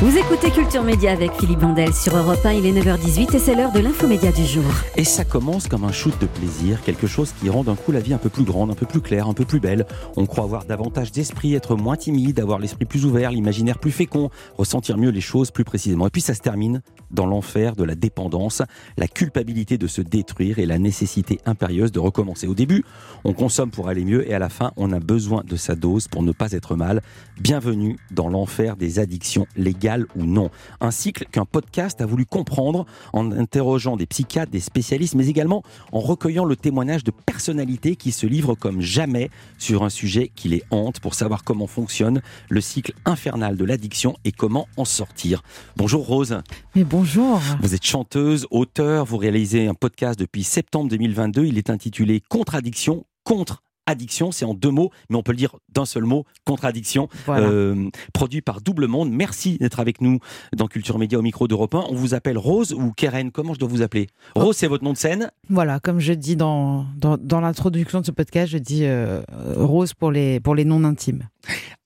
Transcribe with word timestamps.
Vous 0.00 0.16
écoutez 0.16 0.52
Culture 0.52 0.84
Média 0.84 1.10
avec 1.10 1.32
Philippe 1.32 1.58
Vandel 1.58 1.92
sur 1.92 2.16
Europe 2.16 2.38
1, 2.44 2.52
il 2.52 2.66
est 2.66 2.72
9h18 2.72 3.34
et 3.34 3.38
c'est 3.40 3.56
l'heure 3.56 3.72
de 3.72 3.80
l'infomédia 3.80 4.30
du 4.30 4.44
jour. 4.44 4.62
Et 4.94 5.02
ça 5.02 5.24
commence 5.24 5.66
comme 5.66 5.82
un 5.82 5.90
shoot 5.90 6.14
de 6.20 6.26
plaisir, 6.26 6.80
quelque 6.84 7.08
chose 7.08 7.32
qui 7.32 7.50
rend 7.50 7.64
d'un 7.64 7.74
coup 7.74 7.90
la 7.90 7.98
vie 7.98 8.14
un 8.14 8.18
peu 8.18 8.28
plus 8.28 8.44
grande, 8.44 8.70
un 8.70 8.74
peu 8.74 8.86
plus 8.86 9.00
claire, 9.00 9.26
un 9.26 9.34
peu 9.34 9.44
plus 9.44 9.58
belle. 9.58 9.86
On 10.16 10.26
croit 10.26 10.44
avoir 10.44 10.66
davantage 10.66 11.10
d'esprit, 11.10 11.54
être 11.54 11.74
moins 11.74 11.96
timide, 11.96 12.38
avoir 12.38 12.60
l'esprit 12.60 12.84
plus 12.84 13.06
ouvert, 13.06 13.32
l'imaginaire 13.32 13.80
plus 13.80 13.90
fécond, 13.90 14.30
ressentir 14.56 14.98
mieux 14.98 15.10
les 15.10 15.20
choses 15.20 15.50
plus 15.50 15.64
précisément. 15.64 16.06
Et 16.06 16.10
puis 16.10 16.20
ça 16.20 16.34
se 16.34 16.42
termine 16.42 16.80
dans 17.10 17.26
l'enfer 17.26 17.74
de 17.74 17.82
la 17.82 17.96
dépendance, 17.96 18.62
la 18.98 19.08
culpabilité 19.08 19.78
de 19.78 19.88
se 19.88 20.00
détruire 20.00 20.60
et 20.60 20.66
la 20.66 20.78
nécessité 20.78 21.40
impérieuse 21.44 21.90
de 21.90 21.98
recommencer. 21.98 22.46
Au 22.46 22.54
début, 22.54 22.84
on 23.24 23.32
consomme 23.32 23.72
pour 23.72 23.88
aller 23.88 24.04
mieux 24.04 24.30
et 24.30 24.32
à 24.32 24.38
la 24.38 24.48
fin, 24.48 24.70
on 24.76 24.92
a 24.92 25.00
besoin 25.00 25.42
de 25.44 25.56
sa 25.56 25.74
dose 25.74 26.06
pour 26.06 26.22
ne 26.22 26.30
pas 26.30 26.52
être 26.52 26.76
mal. 26.76 27.02
Bienvenue 27.40 27.98
dans 28.12 28.28
l'enfer 28.28 28.76
des 28.76 29.00
addictions 29.00 29.48
légales 29.56 29.87
ou 30.16 30.24
non. 30.24 30.50
Un 30.80 30.90
cycle 30.90 31.26
qu'un 31.30 31.44
podcast 31.44 32.00
a 32.00 32.06
voulu 32.06 32.26
comprendre 32.26 32.86
en 33.12 33.32
interrogeant 33.32 33.96
des 33.96 34.06
psychiatres, 34.06 34.52
des 34.52 34.60
spécialistes, 34.60 35.14
mais 35.14 35.28
également 35.28 35.62
en 35.92 36.00
recueillant 36.00 36.44
le 36.44 36.56
témoignage 36.56 37.04
de 37.04 37.10
personnalités 37.10 37.96
qui 37.96 38.12
se 38.12 38.26
livrent 38.26 38.54
comme 38.54 38.80
jamais 38.80 39.30
sur 39.58 39.82
un 39.82 39.90
sujet 39.90 40.30
qui 40.34 40.48
les 40.48 40.62
hante 40.70 41.00
pour 41.00 41.14
savoir 41.14 41.44
comment 41.44 41.66
fonctionne 41.66 42.20
le 42.48 42.60
cycle 42.60 42.92
infernal 43.04 43.56
de 43.56 43.64
l'addiction 43.64 44.16
et 44.24 44.32
comment 44.32 44.68
en 44.76 44.84
sortir. 44.84 45.42
Bonjour 45.76 46.06
Rose. 46.06 46.40
Mais 46.74 46.84
bonjour. 46.84 47.40
Vous 47.62 47.74
êtes 47.74 47.84
chanteuse, 47.84 48.46
auteur, 48.50 49.04
vous 49.04 49.16
réalisez 49.16 49.66
un 49.66 49.74
podcast 49.74 50.18
depuis 50.18 50.44
septembre 50.44 50.90
2022. 50.90 51.44
Il 51.44 51.58
est 51.58 51.70
intitulé 51.70 52.22
Contradiction 52.28 53.04
contre 53.24 53.62
addiction, 53.88 54.30
c'est 54.30 54.44
en 54.44 54.54
deux 54.54 54.70
mots, 54.70 54.90
mais 55.08 55.16
on 55.16 55.22
peut 55.22 55.32
le 55.32 55.38
dire 55.38 55.56
d'un 55.70 55.86
seul 55.86 56.04
mot, 56.04 56.24
contradiction, 56.44 57.08
euh, 57.28 57.88
produit 58.12 58.42
par 58.42 58.60
Double 58.60 58.86
Monde. 58.86 59.10
Merci 59.10 59.58
d'être 59.58 59.80
avec 59.80 60.00
nous 60.00 60.20
dans 60.54 60.68
Culture 60.68 60.98
Média 60.98 61.18
au 61.18 61.22
micro 61.22 61.48
d'Europe 61.48 61.74
1. 61.74 61.86
On 61.88 61.94
vous 61.94 62.14
appelle 62.14 62.38
Rose 62.38 62.72
ou 62.72 62.92
Keren, 62.92 63.30
comment 63.32 63.54
je 63.54 63.58
dois 63.58 63.68
vous 63.68 63.82
appeler? 63.82 64.08
Rose, 64.36 64.56
c'est 64.56 64.66
votre 64.66 64.84
nom 64.84 64.92
de 64.92 64.98
scène? 64.98 65.30
Voilà, 65.48 65.80
comme 65.80 66.00
je 66.00 66.12
dis 66.12 66.36
dans, 66.36 66.86
dans, 66.96 67.40
l'introduction 67.40 68.00
de 68.00 68.06
ce 68.06 68.10
podcast, 68.10 68.52
je 68.52 68.58
dis 68.58 68.84
euh, 68.84 69.22
Rose 69.56 69.94
pour 69.94 70.12
les, 70.12 70.38
pour 70.40 70.54
les 70.54 70.64
noms 70.64 70.84
intimes. 70.84 71.28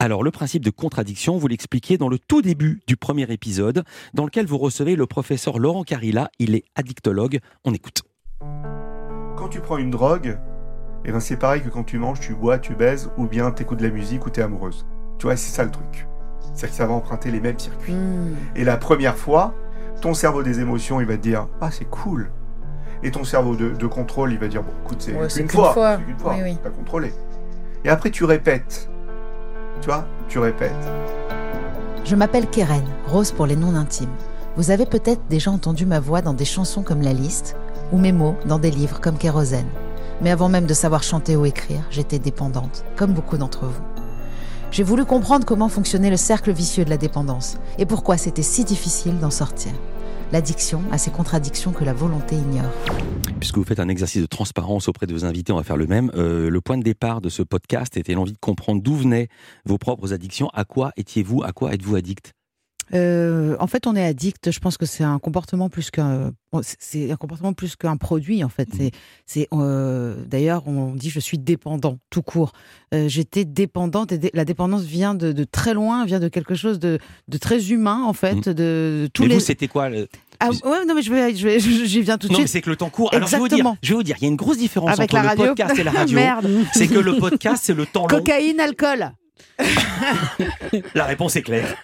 Alors, 0.00 0.24
le 0.24 0.32
principe 0.32 0.64
de 0.64 0.70
contradiction, 0.70 1.36
vous 1.36 1.46
l'expliquez 1.46 1.98
dans 1.98 2.08
le 2.08 2.18
tout 2.18 2.42
début 2.42 2.80
du 2.88 2.96
premier 2.96 3.30
épisode, 3.30 3.84
dans 4.14 4.24
lequel 4.24 4.46
vous 4.46 4.58
recevez 4.58 4.96
le 4.96 5.06
professeur 5.06 5.60
Laurent 5.60 5.84
Carilla. 5.84 6.30
Il 6.40 6.56
est 6.56 6.64
addictologue. 6.74 7.38
On 7.64 7.72
écoute. 7.72 8.02
Quand 9.36 9.48
tu 9.48 9.60
prends 9.60 9.78
une 9.78 9.90
drogue, 9.90 10.38
et 11.04 11.10
ben 11.10 11.20
c'est 11.20 11.36
pareil 11.36 11.62
que 11.62 11.68
quand 11.68 11.82
tu 11.82 11.98
manges, 11.98 12.20
tu 12.20 12.34
bois, 12.34 12.58
tu 12.58 12.74
baises, 12.74 13.10
ou 13.16 13.26
bien 13.26 13.50
t'écoutes 13.50 13.78
de 13.78 13.86
la 13.86 13.92
musique 13.92 14.24
ou 14.26 14.30
t'es 14.30 14.42
amoureuse. 14.42 14.86
Tu 15.18 15.26
vois, 15.26 15.36
c'est 15.36 15.50
ça 15.50 15.64
le 15.64 15.70
truc. 15.70 16.06
C'est 16.54 16.68
que 16.68 16.74
ça 16.74 16.86
va 16.86 16.92
emprunter 16.94 17.30
les 17.30 17.40
mêmes 17.40 17.58
circuits. 17.58 17.94
Hmm. 17.94 18.34
Et 18.54 18.64
la 18.64 18.76
première 18.76 19.16
fois, 19.16 19.54
ton 20.00 20.14
cerveau 20.14 20.42
des 20.42 20.60
émotions, 20.60 21.00
il 21.00 21.06
va 21.06 21.16
te 21.16 21.22
dire 21.22 21.48
Ah, 21.60 21.70
c'est 21.70 21.88
cool. 21.88 22.30
Et 23.02 23.10
ton 23.10 23.24
cerveau 23.24 23.56
de, 23.56 23.86
contrôle, 23.86 24.32
il 24.32 24.38
va 24.38 24.46
dire 24.46 24.62
Bon, 24.62 24.72
écoute, 24.84 25.00
c'est 25.00 25.10
une, 25.10 25.18
fois. 25.18 25.28
C'est 25.28 25.40
une 25.40 26.18
fois. 26.18 26.34
Oui, 26.42 26.56
T'as 26.62 26.70
contrôlé. 26.70 27.12
Et 27.84 27.88
après, 27.88 28.10
tu 28.10 28.24
répètes. 28.24 28.88
Tu 29.80 29.88
vois, 29.88 30.06
tu 30.28 30.38
répètes. 30.38 30.70
Je 32.04 32.14
m'appelle 32.14 32.48
Keren, 32.48 32.84
Rose 33.06 33.32
pour 33.32 33.46
les 33.46 33.56
noms 33.56 33.74
intimes. 33.74 34.10
Vous 34.56 34.70
avez 34.70 34.86
peut-être 34.86 35.22
déjà 35.30 35.50
entendu 35.50 35.86
ma 35.86 35.98
voix 35.98 36.20
dans 36.20 36.34
des 36.34 36.44
chansons 36.44 36.82
comme 36.82 37.00
La 37.00 37.12
Liste, 37.12 37.56
ou 37.90 37.98
mes 37.98 38.12
mots 38.12 38.36
dans 38.46 38.58
des 38.58 38.70
livres 38.70 39.00
comme 39.00 39.16
Kérosène. 39.16 39.66
Mais 40.22 40.30
avant 40.30 40.48
même 40.48 40.66
de 40.66 40.74
savoir 40.74 41.02
chanter 41.02 41.36
ou 41.36 41.44
écrire, 41.44 41.82
j'étais 41.90 42.18
dépendante, 42.18 42.84
comme 42.96 43.12
beaucoup 43.12 43.36
d'entre 43.36 43.66
vous. 43.66 43.82
J'ai 44.70 44.84
voulu 44.84 45.04
comprendre 45.04 45.44
comment 45.44 45.68
fonctionnait 45.68 46.10
le 46.10 46.16
cercle 46.16 46.52
vicieux 46.52 46.84
de 46.84 46.90
la 46.90 46.96
dépendance 46.96 47.58
et 47.76 47.84
pourquoi 47.84 48.16
c'était 48.16 48.42
si 48.42 48.64
difficile 48.64 49.18
d'en 49.18 49.30
sortir. 49.30 49.72
L'addiction 50.32 50.80
a 50.90 50.96
ces 50.96 51.10
contradictions 51.10 51.72
que 51.72 51.84
la 51.84 51.92
volonté 51.92 52.36
ignore. 52.36 52.70
Puisque 53.38 53.58
vous 53.58 53.64
faites 53.64 53.80
un 53.80 53.88
exercice 53.88 54.22
de 54.22 54.26
transparence 54.26 54.88
auprès 54.88 55.06
de 55.06 55.12
vos 55.12 55.26
invités, 55.26 55.52
on 55.52 55.56
va 55.56 55.62
faire 55.62 55.76
le 55.76 55.86
même. 55.86 56.10
Euh, 56.14 56.48
le 56.48 56.60
point 56.62 56.78
de 56.78 56.82
départ 56.82 57.20
de 57.20 57.28
ce 57.28 57.42
podcast 57.42 57.98
était 57.98 58.14
l'envie 58.14 58.32
de 58.32 58.38
comprendre 58.38 58.80
d'où 58.80 58.94
venaient 58.94 59.28
vos 59.66 59.76
propres 59.76 60.14
addictions. 60.14 60.48
À 60.54 60.64
quoi 60.64 60.92
étiez-vous 60.96 61.42
À 61.42 61.52
quoi 61.52 61.74
êtes-vous 61.74 61.96
addict? 61.96 62.32
Euh, 62.94 63.56
en 63.58 63.66
fait, 63.66 63.86
on 63.86 63.96
est 63.96 64.04
addict. 64.04 64.50
Je 64.50 64.60
pense 64.60 64.76
que 64.76 64.86
c'est 64.86 65.04
un 65.04 65.18
comportement 65.18 65.68
plus 65.70 65.90
qu'un, 65.90 66.32
c'est 66.62 67.10
un 67.10 67.16
comportement 67.16 67.52
plus 67.52 67.76
qu'un 67.76 67.96
produit. 67.96 68.44
En 68.44 68.48
fait, 68.48 68.68
mmh. 68.68 68.76
c'est, 68.76 68.90
c'est. 69.24 69.48
Euh, 69.52 70.16
d'ailleurs, 70.26 70.66
on 70.66 70.94
dit 70.94 71.08
je 71.08 71.20
suis 71.20 71.38
dépendant, 71.38 71.98
tout 72.10 72.22
court. 72.22 72.52
Euh, 72.92 73.08
j'étais 73.08 73.44
dépendante 73.44 74.12
et 74.12 74.30
la 74.34 74.44
dépendance 74.44 74.82
vient 74.82 75.14
de, 75.14 75.44
très 75.44 75.72
loin, 75.74 76.04
vient 76.04 76.20
de 76.20 76.28
quelque 76.28 76.54
chose 76.54 76.78
de, 76.78 76.98
très 77.40 77.70
humain 77.70 78.02
en 78.04 78.12
fait. 78.12 78.46
Mmh. 78.46 78.54
De, 78.54 79.08
tous 79.14 79.26
mais 79.26 79.34
vous, 79.34 79.40
c'était 79.40 79.68
quoi 79.68 79.88
le... 79.88 80.08
Ah 80.40 80.50
ouais, 80.50 80.84
non 80.86 80.94
mais 80.94 81.02
je 81.02 81.12
vais, 81.12 81.34
je 81.34 81.46
vais, 81.46 81.60
j'y 81.60 82.02
viens 82.02 82.18
tout 82.18 82.26
de 82.26 82.32
non, 82.32 82.40
suite. 82.40 82.48
c'est 82.48 82.60
que 82.60 82.68
le 82.68 82.76
temps 82.76 82.90
court. 82.90 83.14
Alors 83.14 83.28
je 83.28 83.36
vais 83.36 83.38
vous 83.38 83.48
dire, 83.48 83.74
je 83.80 83.90
vais 83.90 83.94
vous 83.94 84.02
dire, 84.02 84.16
il 84.18 84.22
y 84.22 84.26
a 84.26 84.28
une 84.28 84.36
grosse 84.36 84.58
différence 84.58 84.98
entre 84.98 85.16
le 85.16 85.36
podcast 85.36 85.78
et 85.78 85.84
la 85.84 85.90
radio. 85.92 86.16
Merde. 86.16 86.48
C'est 86.74 86.88
que 86.88 86.98
le 86.98 87.16
podcast, 87.16 87.62
c'est 87.64 87.74
le 87.74 87.86
temps 87.86 88.02
long. 88.02 88.18
Cocaïne, 88.18 88.60
alcool. 88.60 89.12
La 90.94 91.04
réponse 91.04 91.36
est 91.36 91.42
claire. 91.42 91.76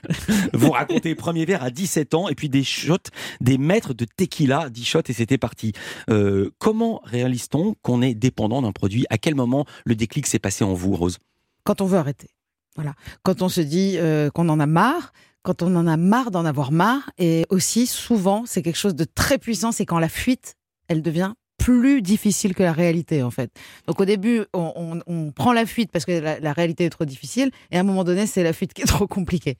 Vous 0.53 0.71
racontez 0.71 1.15
premier 1.15 1.45
verre 1.45 1.63
à 1.63 1.71
17 1.71 2.15
ans 2.15 2.29
et 2.29 2.35
puis 2.35 2.49
des 2.49 2.65
shots, 2.65 2.97
des 3.41 3.59
maîtres 3.59 3.95
de 3.95 4.05
tequila, 4.05 4.71
10 4.71 4.85
shots 4.85 5.03
et 5.09 5.13
c'était 5.13 5.39
parti. 5.39 5.73
Euh, 6.11 6.51
comment 6.59 7.01
réalise-t-on 7.05 7.75
qu'on 7.83 8.03
est 8.03 8.15
dépendant 8.15 8.63
d'un 8.63 8.73
produit? 8.73 9.07
À 9.11 9.19
quel 9.19 9.35
moment 9.35 9.67
le 9.85 9.95
déclic 9.95 10.27
s'est 10.27 10.39
passé 10.39 10.65
en 10.65 10.75
vous, 10.75 10.95
Rose? 10.95 11.19
Quand 11.65 11.81
on 11.81 11.87
veut 11.87 11.99
arrêter. 11.99 12.29
Voilà. 12.77 12.95
Quand 13.23 13.43
on 13.43 13.49
se 13.49 13.61
dit 13.61 13.97
euh, 13.99 14.31
qu'on 14.31 14.49
en 14.49 14.61
a 14.61 14.67
marre, 14.67 15.13
quand 15.43 15.63
on 15.63 15.75
en 15.77 15.87
a 15.87 15.97
marre 15.97 16.31
d'en 16.31 16.45
avoir 16.45 16.73
marre, 16.73 17.11
et 17.19 17.45
aussi 17.51 17.87
souvent, 17.87 18.45
c'est 18.47 18.63
quelque 18.63 18.79
chose 18.79 18.95
de 18.95 19.05
très 19.05 19.39
puissant, 19.39 19.73
c'est 19.73 19.87
quand 19.87 19.99
la 19.99 20.09
fuite, 20.09 20.55
elle 20.89 21.03
devient 21.03 21.33
plus 21.59 22.01
difficile 22.03 22.55
que 22.55 22.63
la 22.63 22.73
réalité, 22.73 23.23
en 23.23 23.31
fait. 23.31 23.51
Donc 23.87 24.01
au 24.01 24.05
début, 24.05 24.45
on, 24.55 25.33
prend 25.35 25.53
la 25.53 25.67
fuite 25.67 25.91
parce 25.93 26.05
que 26.05 26.13
la, 26.13 26.53
réalité 26.53 26.85
est 26.85 26.91
trop 26.91 27.05
difficile, 27.05 27.51
et 27.71 27.77
à 27.77 27.81
un 27.81 27.83
moment 27.83 28.05
donné, 28.05 28.27
c'est 28.27 28.43
la 28.43 28.53
fuite 28.53 28.73
qui 28.73 28.83
est 28.83 28.87
trop 28.87 29.07
compliquée. 29.07 29.59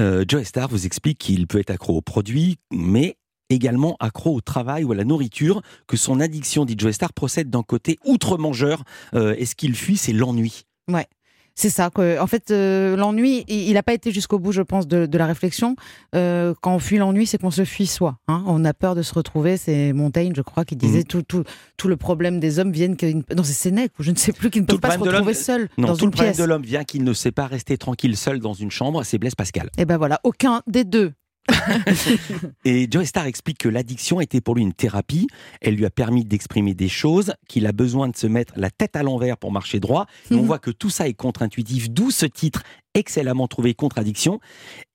Euh, 0.00 0.24
Joe 0.26 0.42
Star 0.42 0.68
vous 0.68 0.86
explique 0.86 1.18
qu'il 1.18 1.46
peut 1.46 1.60
être 1.60 1.70
accro 1.70 1.96
aux 1.96 2.02
produits, 2.02 2.56
mais 2.72 3.16
également 3.50 3.96
accro 4.00 4.34
au 4.34 4.40
travail 4.40 4.84
ou 4.84 4.92
à 4.92 4.94
la 4.94 5.04
nourriture, 5.04 5.62
que 5.86 5.96
son 5.96 6.20
addiction, 6.20 6.64
dit 6.64 6.74
Joe 6.76 6.92
Star, 6.92 7.12
procède 7.12 7.50
d'un 7.50 7.62
côté 7.62 7.98
outre-mangeur, 8.04 8.82
euh, 9.14 9.34
et 9.38 9.46
ce 9.46 9.54
qu'il 9.54 9.74
fuit, 9.74 9.96
c'est 9.96 10.12
l'ennui? 10.12 10.64
Ouais. 10.88 11.06
C'est 11.54 11.70
ça. 11.70 11.90
Que, 11.90 12.20
en 12.20 12.26
fait, 12.26 12.50
euh, 12.50 12.96
l'ennui, 12.96 13.44
il 13.48 13.72
n'a 13.74 13.82
pas 13.82 13.94
été 13.94 14.10
jusqu'au 14.10 14.38
bout, 14.38 14.52
je 14.52 14.62
pense, 14.62 14.88
de, 14.88 15.08
la 15.16 15.26
réflexion. 15.26 15.76
Euh, 16.14 16.54
quand 16.60 16.74
on 16.74 16.78
fuit 16.78 16.98
l'ennui, 16.98 17.26
c'est 17.26 17.38
qu'on 17.38 17.50
se 17.50 17.64
fuit 17.64 17.86
soi. 17.86 18.18
Hein. 18.26 18.42
On 18.46 18.64
a 18.64 18.74
peur 18.74 18.94
de 18.94 19.02
se 19.02 19.14
retrouver. 19.14 19.56
C'est 19.56 19.92
Montaigne, 19.92 20.32
je 20.36 20.42
crois, 20.42 20.64
qui 20.64 20.76
disait 20.76 21.04
mhm. 21.14 21.22
tout, 21.24 21.44
tout, 21.76 21.88
le 21.88 21.96
problème 21.96 22.40
des 22.40 22.58
hommes 22.58 22.72
vient 22.72 22.94
que 22.94 23.12
non, 23.34 23.44
c'est 23.44 23.52
Sénèque 23.52 23.92
ou 23.98 24.02
je 24.02 24.10
ne 24.10 24.16
sais 24.16 24.32
plus, 24.32 24.50
qui 24.50 24.60
ne 24.60 24.66
peuvent 24.66 24.80
pas 24.80 24.92
se 24.92 24.98
retrouver 24.98 25.34
seuls 25.34 25.68
dans 25.78 25.96
tout 25.96 26.06
le 26.06 26.10
problème 26.10 26.34
de 26.34 26.44
l'homme 26.44 26.62
vient 26.62 26.84
qu'il 26.84 27.04
ne 27.04 27.12
sait 27.12 27.32
pas 27.32 27.46
rester 27.46 27.76
tranquille 27.78 28.16
seul 28.16 28.40
dans 28.40 28.54
une 28.54 28.70
chambre. 28.70 29.04
C'est 29.04 29.18
Blaise 29.18 29.34
Pascal. 29.34 29.66
Et 29.78 29.82
eh 29.82 29.84
ben 29.84 29.96
voilà, 29.96 30.20
aucun 30.24 30.62
des 30.66 30.84
deux 30.84 31.12
et 32.64 32.88
Joe 32.90 33.04
Star 33.04 33.26
explique 33.26 33.58
que 33.58 33.68
l'addiction 33.68 34.20
était 34.20 34.40
pour 34.40 34.54
lui 34.54 34.62
une 34.62 34.72
thérapie. 34.72 35.26
Elle 35.60 35.74
lui 35.74 35.84
a 35.84 35.90
permis 35.90 36.24
d'exprimer 36.24 36.74
des 36.74 36.88
choses, 36.88 37.34
qu'il 37.48 37.66
a 37.66 37.72
besoin 37.72 38.08
de 38.08 38.16
se 38.16 38.26
mettre 38.26 38.54
la 38.56 38.70
tête 38.70 38.96
à 38.96 39.02
l'envers 39.02 39.36
pour 39.36 39.52
marcher 39.52 39.80
droit. 39.80 40.06
Et 40.30 40.34
on 40.34 40.40
mhm. 40.40 40.46
voit 40.46 40.58
que 40.58 40.70
tout 40.70 40.90
ça 40.90 41.08
est 41.08 41.14
contre-intuitif, 41.14 41.90
d'où 41.90 42.10
ce 42.10 42.26
titre 42.26 42.62
excellemment 42.94 43.48
trouvé 43.48 43.74
Contradiction. 43.74 44.40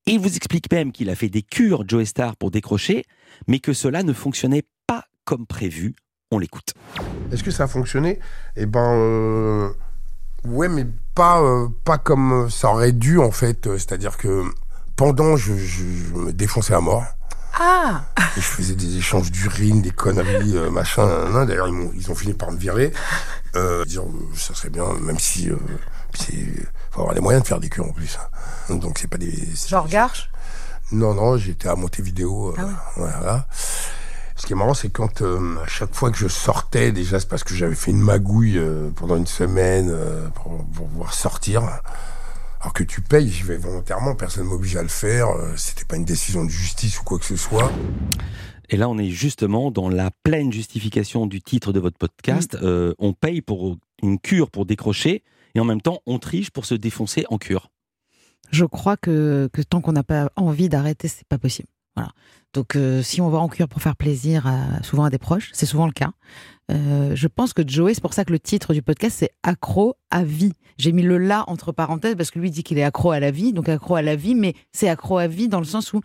Et 0.06 0.14
il 0.14 0.20
vous 0.20 0.36
explique 0.36 0.72
même 0.72 0.92
qu'il 0.92 1.10
a 1.10 1.16
fait 1.16 1.30
des 1.30 1.42
cures, 1.44 1.84
Joe 1.88 2.06
Star, 2.06 2.36
pour 2.36 2.52
décrocher, 2.52 3.04
mais 3.48 3.60
que 3.60 3.74
cela 3.74 4.04
ne 4.04 4.14
fonctionnait 4.14 4.64
pas 4.88 5.06
comme 5.26 5.46
prévu. 5.46 5.96
On 6.32 6.40
l'écoute. 6.40 6.74
Est-ce 7.32 7.44
que 7.44 7.52
ça 7.52 7.64
a 7.64 7.68
fonctionné? 7.68 8.20
Eh 8.56 8.66
ben. 8.66 8.94
Euh, 8.94 9.70
ouais, 10.46 10.70
mais 10.70 10.86
pas, 11.16 11.42
euh, 11.42 11.68
pas 11.84 11.98
comme 11.98 12.50
ça 12.50 12.72
aurait 12.72 12.92
dû, 12.92 13.18
en 13.18 13.32
fait. 13.32 13.68
C'est-à-dire 13.78 14.18
que 14.18 14.44
pendant, 15.00 15.38
je, 15.38 15.54
me 16.14 16.34
défonçais 16.34 16.74
à 16.74 16.82
mort. 16.82 17.06
Ah 17.58 18.04
Je 18.36 18.42
faisais 18.42 18.76
des 18.76 18.98
échanges 18.98 19.32
d'urine, 19.32 19.82
des 19.82 19.92
conneries, 19.92 20.58
euh, 20.58 20.70
machin. 20.70 21.46
D'ailleurs, 21.46 21.70
ils, 21.70 21.90
ils, 21.96 22.12
ont 22.12 22.16
fini 22.16 22.34
par 22.34 22.52
me 22.52 22.58
virer. 22.58 22.92
Euh, 23.56 23.86
dire, 23.86 24.04
ça 24.36 24.54
serait 24.54 24.70
bien, 24.70 24.84
même 25.02 25.18
si... 25.18 25.50
Euh, 25.50 25.56
il 26.34 26.66
faut 26.92 27.00
avoir 27.00 27.16
les 27.16 27.22
moyens 27.22 27.44
de 27.44 27.48
faire 27.48 27.62
des 27.62 27.70
cures 27.70 27.86
en 27.86 27.94
plus. 27.94 28.20
Hein. 28.70 28.76
Donc 28.76 29.00
c'est 29.00 29.08
pas 29.08 29.18
des... 29.18 29.34
Genre 29.70 29.88
Garche? 29.88 30.30
Non, 30.92 31.14
non, 31.14 31.38
j'étais 31.38 31.70
à 31.70 31.76
Montevideo. 31.76 32.50
Euh, 32.50 32.56
ah 32.58 32.84
voilà. 32.98 33.48
Ce 34.36 34.46
qui 34.46 34.52
est 34.52 34.56
marrant, 34.58 34.74
c'est 34.74 34.90
quand 34.90 35.22
à 35.22 35.68
chaque 35.68 35.96
fois 35.96 36.12
que 36.12 36.18
je 36.18 36.28
sortais, 36.28 36.92
déjà 36.92 37.22
c'est 37.22 37.30
parce 37.30 37.46
que 37.46 37.56
j'avais 37.56 37.76
fait 37.76 37.92
une 37.92 38.02
magouille 38.02 38.62
pendant 38.98 39.16
une 39.16 39.28
semaine 39.28 39.96
pour, 40.36 40.66
pour 40.74 40.88
pouvoir 40.88 41.14
sortir. 41.14 41.64
Alors 42.62 42.74
que 42.74 42.84
tu 42.84 43.02
payes, 43.02 43.30
j'y 43.30 43.44
vais 43.44 43.58
volontairement, 43.58 44.16
personne 44.16 44.44
ne 44.44 44.50
m'oblige 44.50 44.76
à 44.76 44.82
le 44.82 44.90
faire, 44.90 45.30
euh, 45.30 45.54
c'était 45.56 45.86
pas 45.86 45.96
une 45.96 46.04
décision 46.04 46.44
de 46.44 46.50
justice 46.50 47.00
ou 47.00 47.04
quoi 47.04 47.18
que 47.18 47.26
ce 47.26 47.38
soit. 47.38 47.72
Et 48.70 48.76
là, 48.76 48.90
on 48.90 48.98
est 48.98 49.10
justement 49.10 49.72
dans 49.72 49.88
la 49.88 50.12
pleine 50.24 50.52
justification 50.52 51.26
du 51.26 51.42
titre 51.42 51.72
de 51.72 51.80
votre 51.80 51.98
podcast. 51.98 52.58
Euh, 52.62 52.94
on 53.00 53.14
paye 53.14 53.42
pour 53.42 53.78
une 54.04 54.20
cure 54.20 54.52
pour 54.52 54.66
décrocher, 54.66 55.24
et 55.56 55.60
en 55.60 55.66
même 55.66 55.82
temps, 55.82 56.02
on 56.06 56.20
triche 56.20 56.52
pour 56.52 56.66
se 56.66 56.76
défoncer 56.76 57.26
en 57.30 57.38
cure. 57.38 57.72
je 58.52 58.66
crois 58.66 58.98
que, 58.98 59.50
que 59.54 59.62
tant 59.62 59.80
qu'on 59.80 59.94
n'a 59.94 60.04
pas 60.04 60.30
envie 60.36 60.68
d'arrêter, 60.68 61.08
c'est 61.08 61.28
pas 61.28 61.38
possible. 61.38 61.70
Voilà. 61.96 62.12
Donc, 62.54 62.76
euh, 62.76 63.02
si 63.04 63.22
on 63.22 63.30
va 63.30 63.40
en 63.40 63.48
cuire 63.48 63.68
pour 63.68 63.82
faire 63.82 63.96
plaisir 63.96 64.52
souvent 64.84 65.04
à 65.04 65.10
des 65.10 65.18
proches, 65.18 65.50
c'est 65.54 65.66
souvent 65.66 65.86
le 65.86 65.92
cas. 65.92 66.12
Euh, 66.72 67.16
je 67.16 67.28
pense 67.28 67.54
que 67.54 67.68
Joey, 67.68 67.94
c'est 67.94 68.02
pour 68.02 68.14
ça 68.14 68.26
que 68.26 68.32
le 68.32 68.40
titre 68.40 68.74
du 68.74 68.82
podcast, 68.82 69.18
c'est 69.20 69.32
Accro 69.44 69.96
à 70.12 70.24
vie. 70.24 70.54
J'ai 70.78 70.92
mis 70.92 71.02
le 71.02 71.18
là 71.18 71.44
entre 71.48 71.72
parenthèses 71.72 72.16
parce 72.16 72.32
que 72.32 72.40
lui 72.40 72.52
dit 72.52 72.64
qu'il 72.64 72.78
est 72.78 72.84
accro 72.84 73.12
à 73.12 73.20
la 73.20 73.32
vie, 73.32 73.54
donc 73.54 73.68
accro 73.68 73.96
à 73.96 74.02
la 74.02 74.16
vie, 74.16 74.34
mais 74.34 74.54
c'est 74.72 74.88
accro 74.88 75.18
à 75.18 75.28
vie 75.28 75.50
dans 75.50 75.60
le 75.60 75.66
sens 75.66 75.94
où 75.94 76.02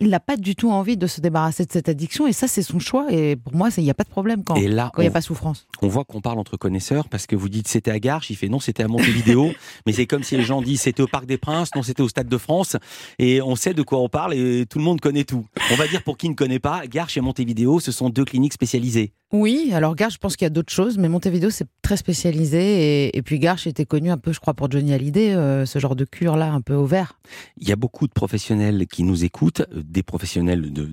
il 0.00 0.08
n'a 0.10 0.20
pas 0.20 0.36
du 0.36 0.54
tout 0.54 0.70
envie 0.70 0.96
de 0.96 1.06
se 1.06 1.20
débarrasser 1.20 1.64
de 1.64 1.72
cette 1.72 1.88
addiction 1.88 2.26
et 2.26 2.32
ça 2.32 2.46
c'est 2.46 2.62
son 2.62 2.78
choix 2.78 3.06
et 3.10 3.36
pour 3.36 3.54
moi 3.54 3.68
il 3.76 3.84
n'y 3.84 3.90
a 3.90 3.94
pas 3.94 4.04
de 4.04 4.08
problème 4.08 4.44
quand 4.44 4.54
il 4.54 4.70
n'y 4.70 5.06
a 5.06 5.10
pas 5.10 5.20
souffrance. 5.20 5.66
On 5.82 5.88
voit 5.88 6.04
qu'on 6.04 6.20
parle 6.20 6.38
entre 6.38 6.56
connaisseurs 6.56 7.08
parce 7.08 7.26
que 7.26 7.34
vous 7.34 7.48
dites 7.48 7.68
c'était 7.68 7.90
à 7.90 7.98
Garches, 7.98 8.30
il 8.30 8.36
fait 8.36 8.48
non 8.48 8.60
c'était 8.60 8.84
à 8.84 8.88
Montevideo, 8.88 9.50
mais 9.86 9.92
c'est 9.92 10.06
comme 10.06 10.22
si 10.22 10.36
les 10.36 10.44
gens 10.44 10.62
disent 10.62 10.82
c'était 10.82 11.02
au 11.02 11.08
Parc 11.08 11.26
des 11.26 11.38
Princes, 11.38 11.74
non 11.74 11.82
c'était 11.82 12.02
au 12.02 12.08
Stade 12.08 12.28
de 12.28 12.38
France 12.38 12.76
et 13.18 13.42
on 13.42 13.56
sait 13.56 13.74
de 13.74 13.82
quoi 13.82 13.98
on 13.98 14.08
parle 14.08 14.34
et 14.34 14.66
tout 14.66 14.78
le 14.78 14.84
monde 14.84 15.00
connaît 15.00 15.24
tout. 15.24 15.46
On 15.72 15.76
va 15.76 15.88
dire 15.88 16.02
pour 16.02 16.16
qui 16.16 16.28
ne 16.28 16.34
connaît 16.34 16.60
pas, 16.60 16.86
Garches 16.86 17.16
et 17.16 17.20
Montevideo 17.20 17.80
ce 17.80 17.90
sont 17.90 18.08
deux 18.08 18.24
cliniques 18.24 18.52
spécialisées. 18.52 19.12
Oui, 19.30 19.72
alors 19.74 19.94
Garches, 19.94 20.14
je 20.14 20.18
pense 20.18 20.36
qu'il 20.36 20.46
y 20.46 20.50
a 20.50 20.50
d'autres 20.50 20.72
choses, 20.72 20.96
mais 20.96 21.10
Montevideo, 21.10 21.50
c'est 21.50 21.68
très 21.82 21.98
spécialisé. 21.98 23.14
Et, 23.14 23.20
puis 23.20 23.38
Garches 23.38 23.66
était 23.66 23.84
connu 23.84 24.10
un 24.10 24.16
peu, 24.16 24.32
je 24.32 24.40
crois, 24.40 24.54
pour 24.54 24.70
Johnny 24.70 24.94
Hallyday, 24.94 25.34
euh, 25.34 25.66
ce 25.66 25.78
genre 25.78 25.96
de 25.96 26.06
cure-là, 26.06 26.50
un 26.50 26.62
peu 26.62 26.72
au 26.72 26.86
vert. 26.86 27.20
Il 27.58 27.68
y 27.68 27.72
a 27.72 27.76
beaucoup 27.76 28.06
de 28.06 28.12
professionnels 28.12 28.86
qui 28.86 29.02
nous 29.02 29.24
écoutent, 29.24 29.60
euh, 29.60 29.82
des 29.84 30.02
professionnels 30.02 30.72
de, 30.72 30.88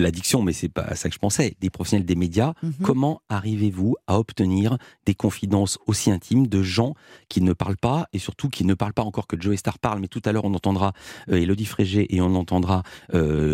l'addiction, 0.00 0.40
mais 0.40 0.52
c'est 0.52 0.68
pas 0.68 0.82
à 0.82 0.94
ça 0.94 1.08
que 1.08 1.14
je 1.16 1.18
pensais, 1.18 1.56
des 1.60 1.68
professionnels 1.68 2.06
des 2.06 2.14
médias. 2.14 2.52
Mhm. 2.62 2.74
Comment 2.82 3.22
arrivez-vous 3.28 3.96
à 4.06 4.20
obtenir 4.20 4.78
des 5.04 5.14
confidences 5.14 5.76
aussi 5.88 6.12
intimes 6.12 6.46
de 6.46 6.62
gens 6.62 6.94
qui 7.28 7.40
ne 7.40 7.52
parlent 7.52 7.76
pas, 7.76 8.06
et 8.12 8.20
surtout 8.20 8.50
qui 8.50 8.64
ne 8.64 8.74
parlent 8.74 8.94
pas 8.94 9.02
encore 9.02 9.26
que 9.26 9.40
Joe 9.40 9.56
Star 9.56 9.80
parle, 9.80 9.98
mais 9.98 10.08
tout 10.08 10.22
à 10.24 10.30
l'heure 10.30 10.44
on 10.44 10.54
entendra 10.54 10.92
euh, 11.28 11.36
Elodie 11.36 11.64
Frégé 11.64 12.14
et 12.14 12.20
on 12.20 12.36
entendra 12.36 12.84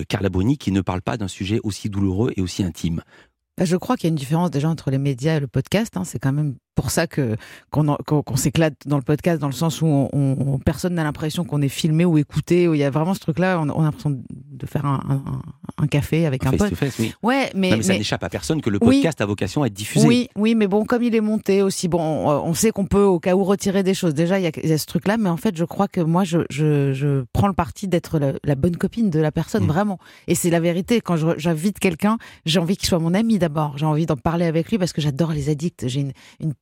Carla 0.08 0.28
Boni 0.28 0.58
qui 0.58 0.72
ne 0.72 0.82
parlent 0.82 1.00
pas 1.00 1.16
d'un 1.16 1.28
sujet 1.28 1.58
aussi 1.62 1.88
douloureux 1.88 2.32
et 2.36 2.42
aussi 2.42 2.62
intime? 2.62 3.02
Bah, 3.56 3.64
je 3.64 3.76
crois 3.76 3.96
qu'il 3.96 4.04
y 4.04 4.08
a 4.08 4.10
une 4.10 4.16
différence 4.16 4.50
déjà 4.50 4.68
entre 4.68 4.90
les 4.90 4.98
médias 4.98 5.36
et 5.36 5.40
le 5.40 5.48
podcast. 5.48 5.96
Hein. 5.96 6.04
C'est 6.04 6.18
quand 6.18 6.32
même 6.32 6.56
pour 6.76 6.90
ça 6.90 7.06
que 7.08 7.36
qu'on 7.70 8.36
s'éclate 8.36 8.74
dans 8.86 8.96
le 8.96 9.02
podcast, 9.02 9.40
dans 9.40 9.48
le 9.48 9.52
sens 9.52 9.82
où 9.82 9.86
on, 9.86 10.58
personne 10.64 10.94
n'a 10.94 11.02
l'impression 11.02 11.44
qu'on 11.44 11.62
est 11.62 11.68
filmé 11.68 12.04
ou 12.04 12.18
écouté. 12.18 12.68
Où 12.68 12.74
il 12.74 12.80
y 12.80 12.84
a 12.84 12.90
vraiment 12.90 13.14
ce 13.14 13.20
truc-là. 13.20 13.60
On, 13.60 13.80
a 13.80 13.82
l'impression 13.82 14.10
de 14.10 14.66
faire 14.66 14.84
un, 14.84 15.22
un, 15.78 15.86
café 15.86 16.26
avec 16.26 16.46
un, 16.46 16.52
pote. 16.52 16.72
oui. 16.98 17.14
Ouais, 17.22 17.50
mais, 17.54 17.82
ça 17.82 17.94
n'échappe 17.94 18.22
à 18.22 18.28
personne 18.28 18.60
que 18.60 18.70
le 18.70 18.78
podcast 18.78 19.20
a 19.20 19.26
vocation 19.26 19.62
à 19.62 19.66
être 19.66 19.72
diffusé. 19.72 20.06
Oui, 20.06 20.28
oui, 20.36 20.54
mais 20.54 20.68
bon, 20.68 20.84
comme 20.84 21.02
il 21.02 21.14
est 21.14 21.20
monté 21.20 21.62
aussi, 21.62 21.88
bon, 21.88 22.00
on, 22.00 22.54
sait 22.54 22.70
qu'on 22.70 22.86
peut 22.86 23.02
au 23.02 23.18
cas 23.18 23.34
où 23.34 23.42
retirer 23.42 23.82
des 23.82 23.94
choses. 23.94 24.14
Déjà, 24.14 24.38
il 24.38 24.44
y 24.44 24.72
a, 24.72 24.78
ce 24.78 24.86
truc-là, 24.86 25.16
mais 25.16 25.30
en 25.30 25.36
fait, 25.38 25.56
je 25.56 25.64
crois 25.64 25.88
que 25.88 26.02
moi, 26.02 26.24
je, 26.24 26.40
je, 26.50 26.92
je 26.92 27.24
prends 27.32 27.48
le 27.48 27.54
parti 27.54 27.88
d'être 27.88 28.18
la, 28.44 28.54
bonne 28.54 28.76
copine 28.76 29.08
de 29.08 29.18
la 29.18 29.32
personne, 29.32 29.64
mm. 29.64 29.68
vraiment. 29.68 29.98
Et 30.28 30.34
c'est 30.34 30.50
la 30.50 30.60
vérité. 30.60 31.00
Quand 31.00 31.16
j'invite 31.38 31.78
quelqu'un, 31.78 32.18
j'ai 32.44 32.60
envie 32.60 32.76
qu'il 32.76 32.88
soit 32.88 32.98
mon 32.98 33.14
ami 33.14 33.38
d'abord. 33.38 33.78
J'ai 33.78 33.86
envie 33.86 34.04
d'en 34.04 34.16
parler 34.16 34.44
avec 34.44 34.70
lui 34.70 34.76
parce 34.76 34.92
que 34.92 35.00
j'adore 35.00 35.32
les 35.32 35.48
addicts. 35.48 35.88
J'ai 35.88 36.00
une, 36.00 36.12
une 36.40 36.54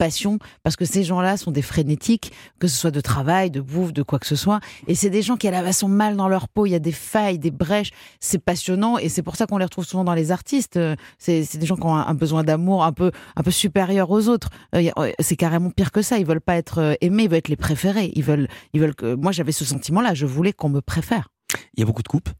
parce 0.62 0.76
que 0.76 0.84
ces 0.84 1.04
gens-là 1.04 1.36
sont 1.36 1.50
des 1.50 1.62
frénétiques, 1.62 2.32
que 2.58 2.68
ce 2.68 2.76
soit 2.76 2.90
de 2.90 3.00
travail, 3.00 3.50
de 3.50 3.60
bouffe, 3.60 3.92
de 3.92 4.02
quoi 4.02 4.18
que 4.18 4.26
ce 4.26 4.36
soit. 4.36 4.60
Et 4.86 4.94
c'est 4.94 5.10
des 5.10 5.22
gens 5.22 5.36
qui 5.36 5.48
à 5.48 5.50
la 5.50 5.72
sont 5.72 5.88
mal 5.88 6.16
dans 6.16 6.28
leur 6.28 6.48
peau. 6.48 6.66
Il 6.66 6.70
y 6.70 6.74
a 6.74 6.80
des 6.80 6.92
failles, 6.92 7.38
des 7.38 7.50
brèches. 7.50 7.90
C'est 8.20 8.38
passionnant 8.38 8.98
et 8.98 9.08
c'est 9.08 9.22
pour 9.22 9.36
ça 9.36 9.46
qu'on 9.46 9.58
les 9.58 9.64
retrouve 9.64 9.84
souvent 9.84 10.04
dans 10.04 10.14
les 10.14 10.30
artistes. 10.30 10.78
C'est 11.18 11.56
des 11.56 11.66
gens 11.66 11.76
qui 11.76 11.84
ont 11.84 11.94
un, 11.94 12.14
besoin 12.14 12.44
d'amour 12.44 12.84
un 12.84 12.92
peu, 12.92 13.10
un 13.36 13.42
peu 13.42 13.50
supérieur 13.50 14.10
aux 14.10 14.28
autres. 14.28 14.50
Euh, 14.74 14.90
c'est 15.20 15.36
carrément 15.36 15.70
pire 15.70 15.92
que 15.92 16.02
ça. 16.02 16.18
Ils 16.18 16.26
veulent 16.26 16.40
pas 16.40 16.56
être 16.56 16.78
euh, 16.78 16.94
aimés, 17.00 17.24
ils 17.24 17.28
veulent 17.28 17.38
être 17.38 17.48
les 17.48 17.56
préférés. 17.56 18.12
Ils 18.14 18.24
veulent, 18.24 18.48
ils 18.72 18.80
veulent 18.80 18.94
que. 18.94 19.14
Moi, 19.14 19.32
j'avais 19.32 19.52
ce 19.52 19.64
sentiment-là. 19.64 20.14
Je 20.14 20.26
voulais 20.26 20.52
qu'on 20.52 20.68
me 20.68 20.80
préfère. 20.80 21.28
Il 21.74 21.80
y 21.80 21.82
a 21.82 21.86
beaucoup 21.86 22.02
de 22.02 22.08
coupes 22.08 22.30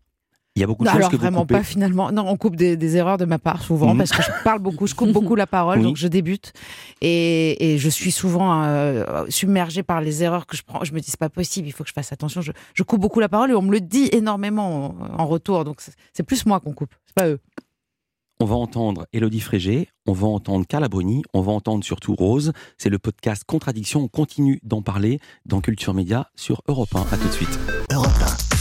il 0.57 0.61
y 0.61 0.63
a 0.63 0.69
beaucoup 0.69 0.85
de 0.85 0.89
choses 0.89 0.99
alors, 0.99 1.11
que 1.11 1.17
vraiment 1.17 1.47
pas 1.47 1.65
finalement. 1.65 2.13
Non, 2.13 2.29
on 2.29 2.37
coupe 2.37 2.55
des, 2.55 2.97
erreurs 2.97 3.19
de 3.19 3.25
ma 3.25 3.39
part 3.39 3.63
souvent 3.63 3.93
mhm. 3.93 3.99
parce 3.99 4.13
que 4.13 4.23
je 4.23 4.29
parle 4.45 4.61
beaucoup, 4.61 4.87
je 4.87 4.95
coupe 4.95 5.09
beaucoup 5.13 5.35
la 5.35 5.49
parole, 5.49 5.83
donc 5.83 5.97
je 5.97 6.07
débute 6.07 6.53
et, 7.01 7.73
et 7.73 7.79
je 7.79 7.89
suis 7.89 8.13
souvent 8.13 8.63
euh, 8.63 9.25
submergée 9.29 9.83
par 9.83 10.01
les 10.01 10.23
erreurs 10.23 10.47
que 10.47 10.57
je 10.57 10.63
prends. 10.63 10.85
Je 10.85 10.93
me 10.93 11.01
dis 11.01 11.11
c'est 11.11 11.19
pas 11.19 11.29
possible, 11.29 11.67
il 11.67 11.73
faut 11.73 11.83
que 11.83 11.89
je 11.89 11.95
fasse 11.95 12.13
attention. 12.13 12.41
Je, 12.41 12.53
je, 12.73 12.83
coupe 12.85 13.01
beaucoup 13.01 13.19
la 13.19 13.29
parole 13.29 13.51
et 13.51 13.55
on 13.55 13.63
me 13.63 13.73
le 13.73 13.81
dit 13.81 14.09
énormément 14.13 14.95
en, 15.19 15.27
retour, 15.27 15.65
donc 15.65 15.83
c'est 16.13 16.23
plus 16.23 16.47
moi 16.47 16.61
qu'on 16.61 16.73
coupe, 16.73 16.95
c'est 17.07 17.15
pas 17.15 17.29
eux. 17.29 17.41
On 18.41 18.47
va 18.47 18.57
entendre 18.57 19.07
Elodie 19.13 19.41
Frégé, 19.41 19.89
on 20.07 20.13
va 20.13 20.29
entendre 20.29 20.67
Carla 20.67 20.89
Bruni, 20.89 21.23
on 21.35 21.41
va 21.41 21.53
entendre 21.53 21.83
surtout 21.83 22.15
Rose. 22.15 22.53
C'est 22.79 22.91
le 22.91 22.99
podcast 22.99 23.45
Contradiction. 23.47 24.03
On 24.03 24.09
continue 24.09 24.61
d'en 24.65 24.83
parler 24.83 25.21
dans 25.47 25.61
Culture 25.61 25.95
Média 25.95 26.29
sur 26.35 26.61
Europe 26.67 26.95
1. 26.95 27.01
À 27.13 27.17
tout 27.17 27.29
de 27.29 27.33
suite. 27.33 27.59
Europe 27.93 28.11
1. 28.51 28.54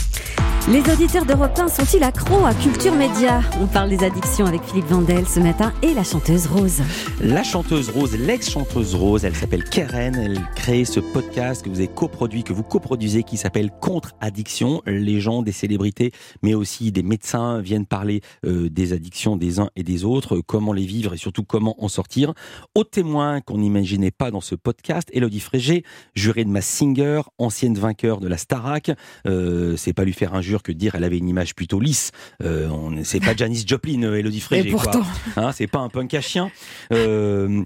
Les 0.72 0.80
auditeurs 0.90 1.26
d'Europe 1.26 1.60
1 1.60 1.68
sont-ils 1.68 2.04
accros 2.04 2.46
à 2.46 2.54
Culture 2.54 2.96
Média 2.96 3.42
On 3.60 3.68
parle 3.68 3.90
des 3.90 4.02
addictions 4.02 4.46
avec 4.46 4.64
Philippe 4.64 4.86
Vandel 4.86 5.28
ce 5.28 5.42
matin 5.42 5.74
et 5.82 5.94
la 5.94 6.06
chanteuse 6.06 6.48
Rose. 6.48 6.82
La 7.20 7.44
chanteuse 7.44 7.90
Rose, 7.90 8.18
l'ex-chanteuse 8.18 8.96
Rose, 8.96 9.26
elle 9.26 9.36
s'appelle 9.36 9.66
Keren. 9.66 10.16
Elle 10.16 10.40
crée 10.56 10.86
ce 10.86 11.02
podcast 11.02 11.66
que 11.66 11.70
vous 11.70 11.80
avez 11.80 11.90
coproduit, 11.90 12.46
que 12.46 12.54
vous 12.54 12.64
coproduisez, 12.64 13.24
qui 13.24 13.36
s'appelle 13.36 13.72
Contre-addiction. 13.82 14.82
Les 14.86 15.20
gens, 15.20 15.42
des 15.42 15.52
célébrités, 15.52 16.14
mais 16.44 16.54
aussi 16.54 16.94
des 16.94 17.04
médecins 17.04 17.60
viennent 17.60 17.86
parler 17.86 18.22
euh, 18.46 18.70
des 18.70 18.94
addictions 18.94 19.36
des 19.36 19.60
uns 19.60 19.70
et 19.76 19.84
des 19.84 20.06
autres, 20.06 20.40
comment 20.40 20.72
les 20.72 20.86
vivre 20.86 21.14
et 21.14 21.18
surtout 21.18 21.44
comment 21.44 21.76
en 21.84 21.90
sortir. 21.90 22.34
Au 22.74 22.86
témoin 22.86 23.42
qu'on 23.42 23.58
n'imaginait 23.58 24.12
pas 24.12 24.32
dans 24.32 24.42
ce 24.42 24.56
podcast, 24.56 25.10
Elodie 25.12 25.42
Frégé, 25.42 25.84
jurée 26.16 26.46
de 26.46 26.50
ma 26.50 26.62
Singer, 26.62 27.24
ancienne 27.38 27.78
vainqueur 27.78 28.22
de 28.22 28.30
la 28.30 28.38
Starac. 28.38 28.92
Euh, 29.28 29.76
c'est 29.76 29.92
pas 29.92 30.06
lui 30.06 30.14
faire 30.14 30.34
un 30.34 30.42
jeu 30.42 30.53
que 30.62 30.72
dire 30.72 30.94
elle 30.96 31.04
avait 31.04 31.18
une 31.18 31.30
image 31.30 31.56
plutôt 31.56 31.80
lisse. 31.80 32.12
Euh, 32.44 32.70
c'est 33.04 33.20
pas 33.20 33.36
Janice 33.36 33.66
Joplin, 33.66 34.04
euh, 34.04 34.16
Elodie 34.16 34.42
Frégé. 34.42 34.70
pourtant. 34.70 35.02
Hein, 35.38 35.52
c'est 35.52 35.68
pas 35.68 35.80
un 35.80 35.90
punk 35.90 36.14
à 36.14 36.22
chien. 36.22 36.52
Euh, 36.92 37.64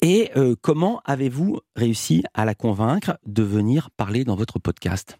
et 0.00 0.30
euh, 0.36 0.54
comment 0.60 1.00
avez-vous 1.04 1.60
réussi 1.76 2.24
à 2.34 2.44
la 2.44 2.54
convaincre 2.54 3.18
de 3.26 3.42
venir 3.42 3.90
parler 3.96 4.24
dans 4.24 4.36
votre 4.36 4.58
podcast? 4.58 5.18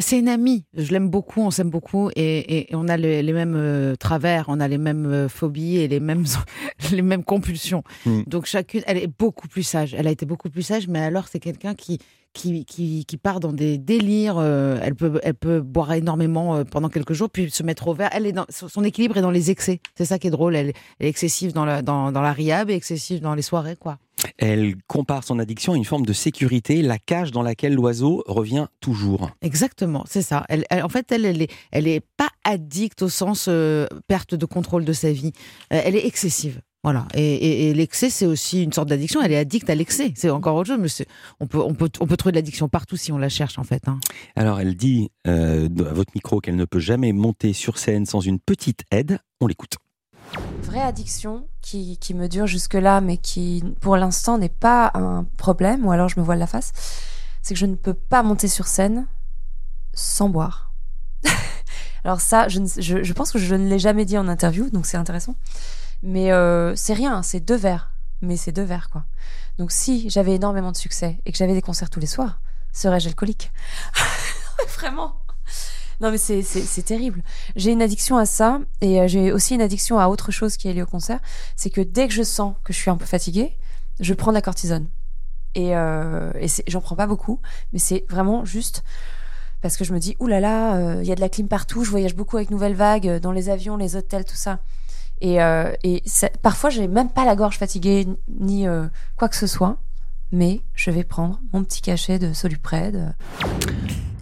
C'est 0.00 0.18
une 0.18 0.28
amie, 0.28 0.64
je 0.74 0.90
l'aime 0.92 1.08
beaucoup, 1.08 1.40
on 1.40 1.50
s'aime 1.50 1.70
beaucoup 1.70 2.10
et, 2.16 2.68
on 2.72 2.88
a 2.88 2.96
les, 2.96 3.32
mêmes 3.32 3.94
travers, 3.98 4.46
on 4.48 4.60
a 4.60 4.68
les 4.68 4.78
mêmes 4.78 5.28
phobies 5.28 5.76
et 5.78 5.88
les 5.88 6.00
mêmes, 6.00 6.24
les 6.92 7.02
mêmes 7.02 7.24
compulsions. 7.24 7.84
Hmm. 8.04 8.22
Donc 8.26 8.46
chacune, 8.46 8.82
elle 8.86 8.98
est 8.98 9.06
beaucoup 9.06 9.48
plus 9.48 9.62
sage, 9.62 9.94
elle 9.94 10.06
a 10.06 10.10
été 10.10 10.26
beaucoup 10.26 10.50
plus 10.50 10.62
sage, 10.62 10.88
mais 10.88 11.00
alors 11.00 11.28
c'est 11.28 11.40
quelqu'un 11.40 11.74
qui, 11.74 11.98
qui, 12.34 13.04
qui, 13.06 13.16
part 13.16 13.40
dans 13.40 13.52
des 13.52 13.78
délires. 13.78 14.36
Euh, 14.38 14.78
elle, 14.82 14.94
peut, 14.94 15.20
elle 15.22 15.34
peut 15.34 15.60
boire 15.60 15.92
énormément 15.92 16.56
euh, 16.56 16.64
pendant 16.64 16.88
quelques 16.88 17.12
jours, 17.12 17.30
puis 17.30 17.50
se 17.50 17.62
mettre 17.62 17.88
au 17.88 17.94
vert. 17.94 18.10
Elle 18.12 18.26
est 18.26 18.32
dans, 18.32 18.46
son 18.50 18.84
équilibre 18.84 19.16
est 19.16 19.22
dans 19.22 19.30
les 19.30 19.50
excès. 19.50 19.80
C'est 19.94 20.04
ça 20.04 20.18
qui 20.18 20.26
est 20.26 20.30
drôle. 20.30 20.56
Elle, 20.56 20.72
est 21.00 21.08
excessive 21.08 21.52
dans 21.52 21.64
la, 21.64 21.82
dans, 21.82 22.12
dans 22.12 22.20
la 22.20 22.32
riab 22.32 22.70
et 22.70 22.74
excessive 22.74 23.20
dans 23.20 23.34
les 23.34 23.42
soirées, 23.42 23.76
quoi. 23.76 23.98
Elle 24.38 24.76
compare 24.86 25.24
son 25.24 25.38
addiction 25.38 25.72
à 25.72 25.76
une 25.76 25.84
forme 25.84 26.06
de 26.06 26.12
sécurité, 26.12 26.82
la 26.82 26.98
cage 26.98 27.30
dans 27.30 27.42
laquelle 27.42 27.74
l'oiseau 27.74 28.22
revient 28.26 28.66
toujours. 28.80 29.30
Exactement, 29.42 30.04
c'est 30.08 30.22
ça. 30.22 30.44
Elle, 30.48 30.64
en 30.82 30.88
fait, 30.88 31.10
elle, 31.12 31.24
elle 31.24 31.42
est, 31.42 31.50
elle 31.72 31.88
est 31.88 32.00
pas 32.16 32.28
addicte 32.44 33.02
au 33.02 33.08
sens 33.08 33.46
euh, 33.48 33.86
perte 34.08 34.34
de 34.34 34.46
contrôle 34.46 34.84
de 34.84 34.92
sa 34.92 35.12
vie. 35.12 35.32
elle 35.70 35.96
est 35.96 36.06
excessive. 36.06 36.60
Voilà. 36.84 37.06
Et, 37.14 37.72
l'excès, 37.72 38.10
c'est 38.10 38.26
aussi 38.26 38.62
une 38.62 38.72
sorte 38.72 38.90
d'addiction. 38.90 39.22
Elle 39.22 39.32
est 39.32 39.38
addicte 39.38 39.70
à 39.70 39.74
l'excès. 39.74 40.12
C'est 40.14 40.28
encore 40.28 40.54
autre 40.54 40.68
chose, 40.68 40.78
mais 40.78 41.06
on 41.40 41.46
peut, 41.46 41.58
on, 41.58 41.72
peut, 41.72 41.88
on 41.98 42.06
peut 42.06 42.16
trouver 42.18 42.32
de 42.32 42.36
l'addiction 42.36 42.68
partout 42.68 42.98
si 42.98 43.10
on 43.10 43.16
la 43.16 43.30
cherche, 43.30 43.58
en 43.58 43.64
fait. 43.64 43.88
Hein. 43.88 43.98
Alors, 44.36 44.60
elle 44.60 44.76
dit 44.76 45.10
euh, 45.26 45.66
à 45.78 45.94
votre 45.94 46.12
micro 46.14 46.40
qu'elle 46.40 46.56
ne 46.56 46.66
peut 46.66 46.80
jamais 46.80 47.14
monter 47.14 47.54
sur 47.54 47.78
scène 47.78 48.04
sans 48.04 48.20
une 48.20 48.38
petite 48.38 48.82
aide. 48.90 49.18
On 49.40 49.46
l'écoute. 49.46 49.76
Addiction 50.82 51.46
qui, 51.60 51.98
qui 51.98 52.14
me 52.14 52.28
dure 52.28 52.46
jusque-là, 52.46 53.00
mais 53.00 53.16
qui, 53.16 53.64
pour 53.80 53.96
l'instant, 53.96 54.38
n'est 54.38 54.48
pas 54.48 54.90
un 54.94 55.24
problème, 55.36 55.86
ou 55.86 55.92
alors 55.92 56.08
je 56.08 56.18
me 56.18 56.24
vois 56.24 56.36
la 56.36 56.46
face, 56.46 56.72
c'est 57.42 57.54
que 57.54 57.60
je 57.60 57.66
ne 57.66 57.74
peux 57.74 57.94
pas 57.94 58.22
monter 58.22 58.48
sur 58.48 58.66
scène 58.66 59.06
sans 59.92 60.28
boire. 60.28 60.72
alors 62.04 62.20
ça, 62.20 62.48
je, 62.48 62.60
je, 62.78 63.02
je 63.02 63.12
pense 63.12 63.32
que 63.32 63.38
je 63.38 63.54
ne 63.54 63.68
l'ai 63.68 63.78
jamais 63.78 64.04
dit 64.04 64.18
en 64.18 64.28
interview, 64.28 64.70
donc 64.70 64.86
c'est 64.86 64.96
intéressant. 64.96 65.36
Mais 66.02 66.32
euh, 66.32 66.74
c'est 66.76 66.94
rien, 66.94 67.22
c'est 67.22 67.40
deux 67.40 67.56
verres. 67.56 67.90
Mais 68.20 68.36
c'est 68.36 68.52
deux 68.52 68.62
verres, 68.62 68.90
quoi. 68.90 69.04
Donc 69.58 69.72
si 69.72 70.08
j'avais 70.10 70.34
énormément 70.34 70.72
de 70.72 70.76
succès 70.76 71.20
et 71.24 71.32
que 71.32 71.38
j'avais 71.38 71.54
des 71.54 71.62
concerts 71.62 71.90
tous 71.90 72.00
les 72.00 72.06
soirs, 72.06 72.40
serais-je 72.72 73.08
alcoolique? 73.08 73.52
Vraiment 74.78 75.23
non 76.00 76.10
mais 76.10 76.18
c'est, 76.18 76.42
c'est, 76.42 76.82
terrible. 76.82 77.22
J'ai 77.56 77.72
une 77.72 77.82
addiction 77.82 78.16
à 78.16 78.26
ça 78.26 78.60
et 78.80 79.00
euh, 79.00 79.08
j'ai 79.08 79.32
aussi 79.32 79.54
une 79.54 79.60
addiction 79.60 79.98
à 79.98 80.08
autre 80.08 80.30
chose 80.30 80.56
qui 80.56 80.68
est 80.68 80.72
liée 80.72 80.82
au 80.82 80.86
concert. 80.86 81.20
C'est 81.56 81.70
que 81.70 81.80
dès 81.80 82.08
que 82.08 82.14
je 82.14 82.22
sens 82.22 82.54
que 82.64 82.72
je 82.72 82.78
suis 82.78 82.90
un 82.90 82.96
peu 82.96 83.06
fatiguée, 83.06 83.56
je 84.00 84.14
prends 84.14 84.30
de 84.30 84.36
la 84.36 84.42
cortisone. 84.42 84.88
Et, 85.54 85.76
euh, 85.76 86.32
et 86.40 86.48
j'en 86.66 86.80
prends 86.80 86.96
pas 86.96 87.06
beaucoup, 87.06 87.40
mais 87.72 87.78
c'est 87.78 88.04
vraiment 88.08 88.44
juste 88.44 88.82
parce 89.62 89.78
que 89.78 89.84
je 89.84 89.94
me 89.94 89.98
dis, 89.98 90.14
oulala, 90.20 90.40
là 90.40 90.78
là, 90.78 91.00
il 91.00 91.08
y 91.08 91.12
a 91.12 91.14
de 91.14 91.20
la 91.22 91.30
clim 91.30 91.48
partout, 91.48 91.84
je 91.84 91.90
voyage 91.90 92.14
beaucoup 92.14 92.36
avec 92.36 92.50
Nouvelle 92.50 92.74
Vague, 92.74 93.18
dans 93.20 93.32
les 93.32 93.48
avions, 93.48 93.78
les 93.78 93.96
hôtels, 93.96 94.26
tout 94.26 94.36
ça. 94.36 94.58
Et, 95.20 95.42
euh, 95.42 95.72
et 95.82 96.02
parfois, 96.42 96.70
j'ai 96.70 96.88
même 96.88 97.08
pas 97.08 97.24
la 97.24 97.36
gorge 97.36 97.56
fatiguée 97.56 98.06
ni 98.28 98.66
euh, 98.66 98.86
quoi 99.16 99.28
que 99.28 99.36
ce 99.36 99.46
soit, 99.46 99.78
mais 100.32 100.60
je 100.74 100.90
vais 100.90 101.04
prendre 101.04 101.40
mon 101.52 101.64
petit 101.64 101.80
cachet 101.80 102.18
de 102.18 102.32
Solupred. 102.32 103.14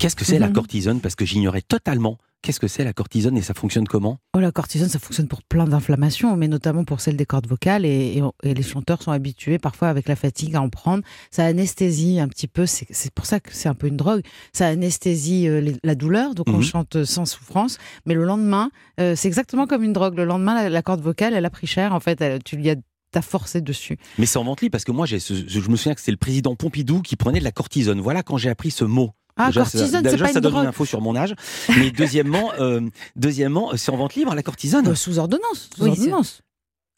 Qu'est-ce 0.02 0.16
que 0.16 0.24
c'est 0.24 0.40
la 0.40 0.48
Mhm. 0.48 0.52
cortisone? 0.54 1.00
Parce 1.00 1.14
que 1.14 1.24
j'ignorais 1.24 1.62
totalement. 1.62 2.18
Qu'est-ce 2.42 2.58
que 2.58 2.66
c'est 2.66 2.82
la 2.82 2.92
cortisone 2.92 3.36
et 3.36 3.42
ça 3.42 3.54
fonctionne 3.54 3.86
comment? 3.86 4.18
Oh, 4.34 4.40
la 4.40 4.50
cortisone, 4.50 4.88
ça 4.88 4.98
fonctionne 4.98 5.28
pour 5.28 5.44
plein 5.44 5.64
d'inflammations, 5.64 6.36
mais 6.36 6.48
notamment 6.48 6.82
pour 6.82 7.00
celle 7.00 7.16
des 7.16 7.24
cordes 7.24 7.46
vocales. 7.46 7.84
Et, 7.84 8.18
et- 8.18 8.22
et 8.50 8.52
les 8.54 8.62
chanteurs 8.64 9.00
sont 9.00 9.12
habitués 9.12 9.58
parfois 9.58 9.88
avec 9.90 10.08
la 10.08 10.16
fatigue 10.16 10.56
à 10.56 10.60
en 10.60 10.68
prendre. 10.68 11.04
Ça 11.30 11.44
anesthésie 11.44 12.18
un 12.18 12.26
petit 12.26 12.48
peu. 12.48 12.66
C'est 12.66 13.14
pour 13.14 13.26
ça 13.26 13.38
que 13.38 13.50
c'est 13.54 13.68
un 13.68 13.74
peu 13.76 13.86
une 13.86 13.96
drogue. 13.96 14.22
Ça 14.52 14.66
anesthésie 14.66 15.46
euh, 15.46 15.60
les- 15.60 15.76
la 15.84 15.94
douleur, 15.94 16.34
donc 16.34 16.48
on 16.48 16.56
Mhm. 16.56 16.62
chante 16.62 17.04
sans 17.04 17.24
souffrance. 17.26 17.78
Mais 18.04 18.14
le 18.14 18.24
lendemain, 18.24 18.70
euh, 18.98 19.14
c'est 19.14 19.28
exactement 19.28 19.68
comme 19.68 19.84
une 19.84 19.92
drogue. 19.92 20.16
Le 20.16 20.24
lendemain, 20.24 20.54
la, 20.64 20.68
la 20.68 20.82
corde 20.82 21.00
vocale, 21.00 21.34
elle 21.34 21.44
a 21.46 21.50
pris 21.50 21.68
cher. 21.68 21.94
En 21.94 22.00
fait, 22.00 22.20
elle- 22.20 22.42
tu 22.42 22.56
lui 22.56 22.68
as 22.70 22.76
t'as 23.12 23.20
forcé 23.20 23.60
dessus. 23.60 23.98
Mais 24.18 24.24
c'est 24.24 24.38
en 24.38 24.44
vente 24.44 24.66
parce 24.70 24.84
que 24.84 24.90
moi, 24.90 25.04
je 25.04 25.16
me 25.16 25.76
souviens 25.76 25.94
que 25.94 26.00
c'est 26.00 26.10
le 26.10 26.16
président 26.16 26.56
Pompidou 26.56 27.02
qui 27.02 27.14
prenait 27.14 27.40
de 27.40 27.44
la 27.44 27.52
cortisone. 27.52 28.00
Voilà 28.00 28.22
quand 28.22 28.38
j'ai 28.38 28.48
appris 28.48 28.70
ce 28.70 28.84
mot. 28.84 29.10
Ah, 29.36 29.46
Déjà, 29.46 29.62
cortisone, 29.62 29.88
ça, 29.90 29.96
c'est 29.98 30.02
déjà, 30.10 30.24
pas 30.26 30.32
ça 30.32 30.38
une 30.38 30.42
donne 30.42 30.52
drogue. 30.52 30.62
une 30.64 30.68
info 30.68 30.84
sur 30.84 31.00
mon 31.00 31.16
âge. 31.16 31.34
Mais 31.78 31.90
deuxièmement, 31.90 32.52
euh, 32.60 32.80
deuxièmement, 33.16 33.70
c'est 33.76 33.90
en 33.90 33.96
vente 33.96 34.14
libre 34.14 34.34
la 34.34 34.42
cortisone. 34.42 34.88
Euh, 34.88 34.94
sous 34.94 35.18
ordonnance. 35.18 35.70
Sous 35.76 35.84
Oui, 35.84 35.90
ordonnance. 35.90 36.40
oui. 36.42 36.46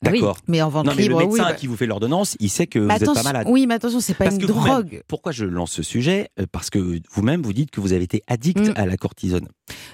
D'accord. 0.03 0.37
Mais 0.49 0.61
en 0.61 0.69
vente 0.69 0.85
Non, 0.85 0.93
mais 0.95 1.03
libre, 1.05 1.21
le 1.21 1.27
médecin 1.29 1.45
oui. 1.45 1.49
bah- 1.51 1.55
qui 1.55 1.67
vous 1.67 1.77
fait 1.77 1.87
l'ordonnance, 1.87 2.37
il 2.39 2.51
sait 2.51 2.67
que 2.67 2.79
Mais 2.79 2.99
vous 2.99 3.07
n'êtes 3.07 3.15
pas 3.15 3.23
malade. 3.23 3.47
Oui, 3.49 3.67
mais 3.67 3.75
attention, 3.75 4.01
c'est 4.01 4.13
pas 4.13 4.25
Parce 4.25 4.37
une 4.37 4.45
drogue. 4.45 5.03
Pourquoi 5.09 5.33
je 5.33 5.47
lance 5.47 5.71
ce 5.73 5.83
sujet 5.83 6.29
Euh, 6.39 6.45
Parce 6.51 6.69
que 6.69 7.01
vous-même, 7.13 7.41
vous 7.41 7.55
dites 7.55 7.71
que 7.71 7.81
vous 7.81 7.95
avez 7.95 8.05
été 8.05 8.23
addict 8.27 8.59
Mm. 8.69 8.73
à 8.77 8.85
la 8.85 8.99
cortisone. 8.99 9.49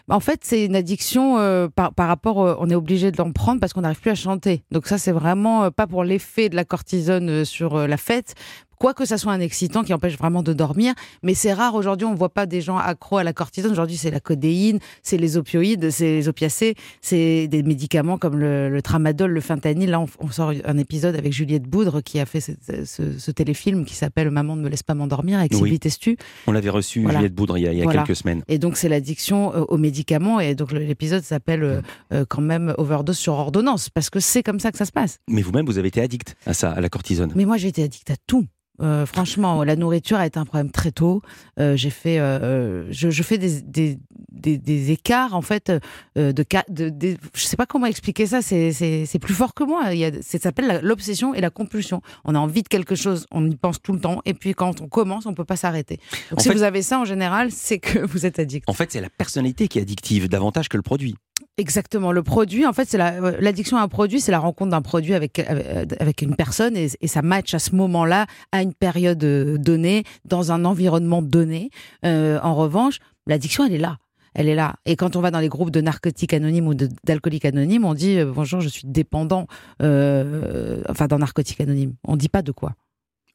En 0.08 0.18
fait, 0.18 0.40
c'est 0.42 0.64
une 0.64 0.74
addiction 0.74 1.38
euh, 1.38 1.68
par, 1.68 1.94
par 1.94 2.08
rapport. 2.08 2.42
euh, 2.44 2.56
on 2.58 2.68
est 2.70 2.74
obligé 2.74 3.12
de 3.12 3.18
l'en 3.18 3.30
prendre 3.30 3.60
parce 3.60 3.72
qu'on 3.72 3.82
n'arrive 3.82 4.00
plus 4.00 4.10
à 4.10 4.16
chanter. 4.16 4.64
Donc 4.72 4.88
ça, 4.88 4.98
c'est 4.98 5.12
vraiment 5.12 5.64
euh, 5.64 5.70
pas 5.70 5.86
pour 5.86 6.02
l'effet 6.02 6.48
de 6.48 6.56
la 6.56 6.64
cortisone 6.64 7.28
euh, 7.28 7.44
sur 7.44 7.76
euh, 7.76 7.86
la 7.86 7.96
fête. 7.98 8.34
Quoique 8.80 9.04
ça 9.04 9.18
soit 9.18 9.32
un 9.34 9.40
excitant 9.40 9.84
qui 9.84 9.92
empêche 9.92 10.16
vraiment 10.16 10.42
de 10.42 10.54
dormir, 10.54 10.94
mais 11.22 11.34
c'est 11.34 11.52
rare 11.52 11.74
aujourd'hui. 11.74 12.06
On 12.06 12.14
voit 12.14 12.30
pas 12.30 12.46
des 12.46 12.62
gens 12.62 12.78
accros 12.78 13.18
à 13.18 13.24
la 13.24 13.34
cortisone. 13.34 13.70
Aujourd'hui, 13.70 13.98
c'est 13.98 14.10
la 14.10 14.20
codéine, 14.20 14.78
c'est 15.02 15.18
les 15.18 15.36
opioïdes, 15.36 15.90
c'est 15.90 16.06
les 16.06 16.28
opiacés, 16.28 16.76
c'est 17.02 17.46
des 17.46 17.62
médicaments 17.62 18.16
comme 18.16 18.38
le, 18.38 18.70
le 18.70 18.80
tramadol, 18.80 19.32
le 19.32 19.40
fentanyl. 19.42 19.90
Là, 19.90 20.00
on, 20.00 20.06
on 20.20 20.30
sort 20.30 20.54
un 20.64 20.78
épisode 20.78 21.14
avec 21.14 21.34
Juliette 21.34 21.64
Boudre 21.64 22.00
qui 22.02 22.18
a 22.20 22.24
fait 22.24 22.40
ce, 22.40 22.52
ce- 22.86 23.18
ce 23.18 23.30
téléfilm 23.30 23.84
qui 23.84 23.94
s'appelle 23.94 24.30
Maman 24.30 24.56
ne 24.56 24.62
me 24.62 24.70
laisse 24.70 24.82
pas 24.82 24.94
m'endormir 24.94 25.38
avec 25.40 25.52
Oui. 25.52 25.58
Sylvie 25.58 25.78
Testu. 25.78 26.16
On 26.46 26.52
l'avait 26.52 26.70
reçu, 26.70 27.02
Voilà. 27.02 27.18
Juliette 27.18 27.34
Boudre, 27.34 27.58
il 27.58 27.64
y 27.64 27.68
a, 27.68 27.72
il 27.74 27.78
y 27.78 27.82
a 27.82 27.84
Voilà. 27.84 28.02
quelques 28.04 28.16
semaines. 28.16 28.40
Et 28.48 28.56
donc, 28.58 28.78
c'est 28.78 28.88
l'addiction 28.88 29.54
euh, 29.54 29.60
aux 29.68 29.76
médicaments. 29.76 30.40
Et 30.40 30.54
donc, 30.54 30.72
l'épisode 30.72 31.22
s'appelle 31.22 31.62
euh, 31.64 31.82
euh, 32.14 32.24
quand 32.26 32.40
même 32.40 32.74
Overdose 32.78 33.18
sur 33.18 33.34
ordonnance, 33.34 33.90
parce 33.90 34.08
que 34.08 34.20
c'est 34.20 34.42
comme 34.42 34.58
ça 34.58 34.72
que 34.72 34.78
ça 34.78 34.86
se 34.86 34.92
passe. 34.92 35.18
Mais 35.28 35.42
vous-même, 35.42 35.66
vous 35.66 35.76
avez 35.76 35.88
été 35.88 36.00
addict 36.00 36.34
à 36.46 36.54
ça, 36.54 36.70
à 36.70 36.80
la 36.80 36.88
cortisone. 36.88 37.30
Mais 37.36 37.44
moi, 37.44 37.58
j'ai 37.58 37.68
été 37.68 37.82
addict 37.82 38.10
à 38.10 38.14
tout. 38.26 38.46
Euh, 38.80 39.04
franchement, 39.06 39.62
la 39.64 39.76
nourriture 39.76 40.16
a 40.18 40.26
été 40.26 40.38
un 40.38 40.44
problème 40.44 40.70
très 40.70 40.90
tôt. 40.92 41.22
Euh, 41.58 41.76
j'ai 41.76 41.90
fait, 41.90 42.18
euh, 42.18 42.86
je, 42.90 43.10
je 43.10 43.22
fais 43.22 43.36
des, 43.38 43.60
des, 43.60 43.98
des, 44.32 44.56
des 44.58 44.90
écarts 44.90 45.34
en 45.34 45.42
fait 45.42 45.70
de, 46.16 46.32
de, 46.32 46.88
des- 46.88 47.16
je 47.34 47.44
sais 47.44 47.56
pas 47.56 47.66
comment 47.66 47.86
expliquer 47.86 48.26
ça. 48.26 48.40
C'est, 48.42 49.18
plus 49.20 49.34
fort 49.34 49.52
que 49.54 49.64
moi. 49.64 49.92
Il 49.92 49.98
y 49.98 50.04
a, 50.04 50.10
ça 50.22 50.38
s'appelle 50.38 50.80
l'obsession 50.82 51.34
et 51.34 51.40
la 51.40 51.50
compulsion. 51.50 52.00
On 52.24 52.34
a 52.34 52.38
envie 52.38 52.62
de 52.62 52.68
quelque 52.68 52.94
chose, 52.94 53.26
on 53.30 53.48
y 53.50 53.54
pense 53.56 53.82
tout 53.82 53.92
le 53.92 54.00
temps, 54.00 54.22
et 54.24 54.34
puis 54.34 54.54
quand 54.54 54.80
on 54.80 54.88
commence, 54.88 55.26
on 55.26 55.34
peut 55.34 55.44
pas 55.44 55.56
s'arrêter. 55.56 56.00
Si 56.38 56.48
fait- 56.48 56.54
vous 56.54 56.62
avez 56.62 56.82
ça 56.82 56.98
en 56.98 57.04
général, 57.04 57.50
c'est 57.50 57.78
que 57.78 57.98
vous 58.06 58.24
êtes 58.26 58.38
addict. 58.38 58.68
En 58.68 58.72
fait, 58.72 58.90
c'est 58.92 59.00
la 59.00 59.10
personnalité 59.10 59.68
qui 59.68 59.78
est 59.78 59.82
addictive 59.82 60.28
davantage 60.28 60.68
que 60.68 60.76
le 60.76 60.82
produit. 60.82 61.16
Exactement. 61.58 62.10
Le 62.12 62.22
produit, 62.22 62.64
en 62.64 62.72
fait, 62.72 62.88
c'est 62.88 62.96
la- 62.96 63.22
euh, 63.22 63.36
l'addiction 63.40 63.76
à 63.76 63.82
un 63.82 63.88
produit, 63.88 64.20
c'est 64.20 64.32
la 64.32 64.38
rencontre 64.38 64.70
d'un 64.70 64.80
produit 64.82 65.12
avec, 65.14 65.38
avec 65.40 66.00
avec 66.00 66.22
une 66.22 66.34
personne 66.34 66.74
et, 66.76 66.88
et 67.00 67.06
ça 67.06 67.20
match 67.22 67.52
à 67.52 67.58
ce 67.58 67.74
moment-là, 67.74 68.26
à 68.52 68.62
une 68.62 68.72
période 68.72 69.22
euh, 69.24 69.58
donnée, 69.58 70.04
dans 70.24 70.52
un 70.52 70.64
environnement 70.64 71.20
donné. 71.20 71.70
Euh, 72.06 72.38
en 72.42 72.54
revanche, 72.54 72.98
l'addiction, 73.26 73.64
elle 73.66 73.74
est 73.74 73.78
là. 73.78 73.98
Elle 74.32 74.48
est 74.48 74.54
là. 74.54 74.76
Et 74.86 74.94
quand 74.96 75.16
on 75.16 75.20
va 75.20 75.30
dans 75.32 75.40
les 75.40 75.48
groupes 75.48 75.70
de 75.72 75.80
narcotiques 75.80 76.32
anonymes 76.32 76.68
ou 76.68 76.74
d'alcooliques 76.74 77.44
anonymes, 77.44 77.84
on 77.84 77.94
dit 77.94 78.16
euh, 78.18 78.32
bonjour, 78.32 78.60
je 78.60 78.68
suis 78.68 78.86
dépendant. 78.86 79.46
euh, 79.82 80.82
enfin, 80.88 81.08
dans 81.08 81.18
narcotiques 81.18 81.60
anonymes, 81.60 81.94
on 82.04 82.16
dit 82.16 82.28
pas 82.28 82.42
de 82.42 82.52
quoi. 82.52 82.74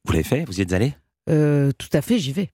Vous 0.05 0.13
l'avez 0.13 0.23
fait? 0.23 0.45
Vous 0.45 0.57
y 0.59 0.61
êtes 0.61 0.73
allé? 0.73 0.95
Euh, 1.29 1.71
tout 1.77 1.89
à 1.93 2.01
fait, 2.01 2.17
j'y 2.17 2.31
vais. 2.31 2.49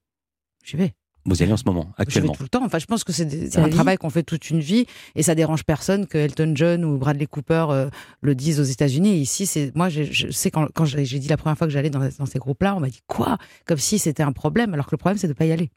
J'y 0.64 0.76
vais. 0.76 0.92
Vous 1.24 1.38
y 1.38 1.42
allez 1.44 1.52
en 1.52 1.56
ce 1.56 1.64
moment, 1.64 1.82
Je 1.82 1.88
vais 1.88 2.02
actuellement. 2.02 2.32
tout 2.34 2.42
le 2.42 2.48
temps. 2.48 2.64
Enfin, 2.64 2.78
je 2.78 2.86
pense 2.86 3.04
que 3.04 3.12
c'est 3.12 3.50
c'est 3.50 3.60
un 3.60 3.68
travail 3.68 3.96
qu'on 3.96 4.10
fait 4.10 4.24
toute 4.24 4.50
une 4.50 4.60
vie 4.60 4.86
et 5.14 5.22
ça 5.22 5.34
dérange 5.34 5.64
personne 5.64 6.06
que 6.06 6.18
Elton 6.18 6.52
John 6.56 6.84
ou 6.84 6.98
Bradley 6.98 7.26
Cooper 7.26 7.66
euh, 7.70 7.90
le 8.22 8.34
disent 8.34 8.58
aux 8.58 8.64
États-Unis. 8.64 9.18
Ici, 9.18 9.46
c'est 9.46 9.74
moi, 9.76 9.88
je, 9.88 10.02
je 10.02 10.30
sais 10.30 10.50
quand, 10.50 10.66
quand 10.74 10.84
j'ai 10.84 11.04
j'ai 11.04 11.18
dit 11.18 11.28
la 11.28 11.36
première 11.36 11.56
fois 11.56 11.66
que 11.66 11.72
j'allais 11.72 11.90
dans, 11.90 12.00
dans 12.18 12.26
ces 12.26 12.38
groupes-là, 12.38 12.74
on 12.74 12.80
m'a 12.80 12.88
dit 12.88 13.02
quoi? 13.06 13.38
Comme 13.66 13.78
si 13.78 13.98
c'était 13.98 14.22
un 14.22 14.32
problème, 14.32 14.74
alors 14.74 14.86
que 14.86 14.92
le 14.92 14.98
problème 14.98 15.18
c'est 15.18 15.28
de 15.28 15.32
pas 15.32 15.44
y 15.44 15.52
aller. 15.52 15.70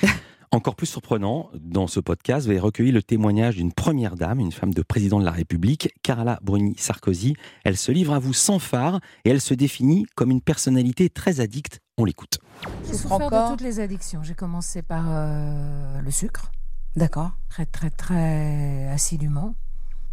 Encore 0.50 0.76
plus 0.76 0.86
surprenant, 0.86 1.50
dans 1.58 1.88
ce 1.88 1.98
podcast, 1.98 2.46
vous 2.46 2.50
avez 2.52 2.60
recueilli 2.60 2.92
le 2.92 3.02
témoignage 3.02 3.56
d'une 3.56 3.72
première 3.72 4.14
dame, 4.14 4.38
une 4.38 4.52
femme 4.52 4.72
de 4.72 4.82
président 4.82 5.18
de 5.18 5.24
la 5.24 5.32
République, 5.32 5.88
Carla 6.04 6.38
Bruni 6.42 6.76
Sarkozy. 6.78 7.34
Elle 7.64 7.76
se 7.76 7.90
livre 7.90 8.14
à 8.14 8.20
vous 8.20 8.32
sans 8.32 8.60
phare 8.60 9.00
et 9.24 9.30
elle 9.30 9.40
se 9.40 9.52
définit 9.54 10.06
comme 10.14 10.30
une 10.30 10.40
personnalité 10.40 11.10
très 11.10 11.40
addicte. 11.40 11.80
On 11.96 12.04
l'écoute. 12.04 12.40
J'ai 12.86 12.94
souffert 12.94 13.20
encore 13.20 13.44
de 13.44 13.52
toutes 13.52 13.60
les 13.60 13.78
addictions. 13.78 14.24
J'ai 14.24 14.34
commencé 14.34 14.82
par 14.82 15.04
euh, 15.06 16.00
le 16.00 16.10
sucre, 16.10 16.50
D'accord. 16.96 17.30
très 17.48 17.66
très 17.66 17.88
très 17.88 18.88
assidûment. 18.88 19.54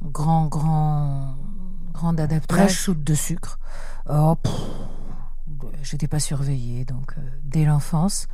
Grand 0.03 0.45
grand 0.45 1.37
grande 1.91 2.19
adaptation. 2.19 2.65
Vrai. 2.65 2.71
shoot 2.71 3.03
de 3.03 3.15
sucre. 3.15 3.57
Oh, 4.07 4.35
j'étais 5.81 6.07
pas 6.07 6.19
surveillée 6.19 6.85
donc 6.85 7.13
euh, 7.17 7.21
dès 7.43 7.65
l'enfance, 7.65 8.27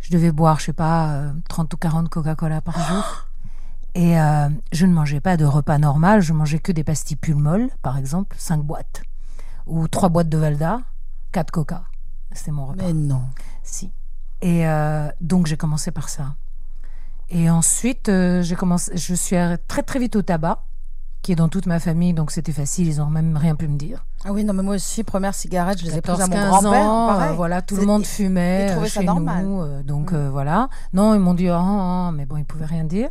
je 0.00 0.12
devais 0.12 0.30
boire 0.30 0.60
je 0.60 0.66
sais 0.66 0.72
pas 0.74 1.12
euh, 1.14 1.32
30 1.48 1.72
ou 1.72 1.76
40 1.78 2.08
Coca-Cola 2.10 2.60
par 2.60 2.78
jour. 2.78 3.26
Et 3.94 4.20
euh, 4.20 4.50
je 4.72 4.84
ne 4.84 4.92
mangeais 4.92 5.20
pas 5.20 5.38
de 5.38 5.46
repas 5.46 5.78
normal, 5.78 6.20
je 6.20 6.34
mangeais 6.34 6.58
que 6.58 6.72
des 6.72 6.84
pastilles 6.84 7.16
pulmol, 7.16 7.68
par 7.82 7.96
exemple, 7.96 8.36
5 8.38 8.62
boîtes. 8.62 9.02
Ou 9.66 9.88
3 9.88 10.08
boîtes 10.10 10.28
de 10.30 10.38
Valda, 10.38 10.80
4 11.32 11.50
Coca. 11.50 11.84
C'était 12.34 12.50
mon 12.50 12.66
repas. 12.66 12.84
Mais 12.86 12.92
non. 12.92 13.22
Si. 13.62 13.90
Et 14.40 14.66
euh, 14.66 15.08
donc 15.20 15.46
j'ai 15.46 15.56
commencé 15.56 15.90
par 15.90 16.08
ça. 16.08 16.34
Et 17.28 17.48
ensuite, 17.48 18.08
euh, 18.08 18.42
j'ai 18.42 18.56
commencé, 18.56 18.92
je 18.96 19.14
suis 19.14 19.36
très 19.68 19.82
très 19.82 19.98
vite 19.98 20.16
au 20.16 20.22
tabac, 20.22 20.64
qui 21.22 21.32
est 21.32 21.36
dans 21.36 21.48
toute 21.48 21.66
ma 21.66 21.78
famille, 21.78 22.12
donc 22.12 22.30
c'était 22.30 22.52
facile, 22.52 22.88
ils 22.88 23.00
ont 23.00 23.06
même 23.06 23.36
rien 23.36 23.54
pu 23.54 23.68
me 23.68 23.78
dire. 23.78 24.04
Ah 24.24 24.32
oui, 24.32 24.44
non, 24.44 24.52
mais 24.52 24.62
moi 24.62 24.74
aussi, 24.74 25.02
première 25.04 25.34
cigarette, 25.34 25.78
je 25.78 25.84
les 25.86 25.96
ai 25.96 26.00
prises 26.02 26.18
14, 26.18 26.20
à 26.20 26.26
mon 26.26 26.50
15 26.50 26.62
grand-père. 26.62 27.30
euh, 27.30 27.32
voilà, 27.34 27.62
tout 27.62 27.76
le 27.76 27.86
monde 27.86 28.04
fumait 28.04 28.66
ils 28.66 28.72
trouvaient 28.72 28.88
ça 28.88 29.02
normal. 29.02 29.44
nous, 29.46 29.82
donc 29.84 30.12
Mm. 30.12 30.28
voilà. 30.28 30.68
Non, 30.92 31.14
ils 31.14 31.20
m'ont 31.20 31.34
dit, 31.34 31.48
ah, 31.48 31.58
ah, 31.62 32.08
ah, 32.08 32.12
mais 32.12 32.26
bon, 32.26 32.36
ils 32.36 32.44
pouvaient 32.44 32.66
rien 32.66 32.84
dire. 32.84 33.08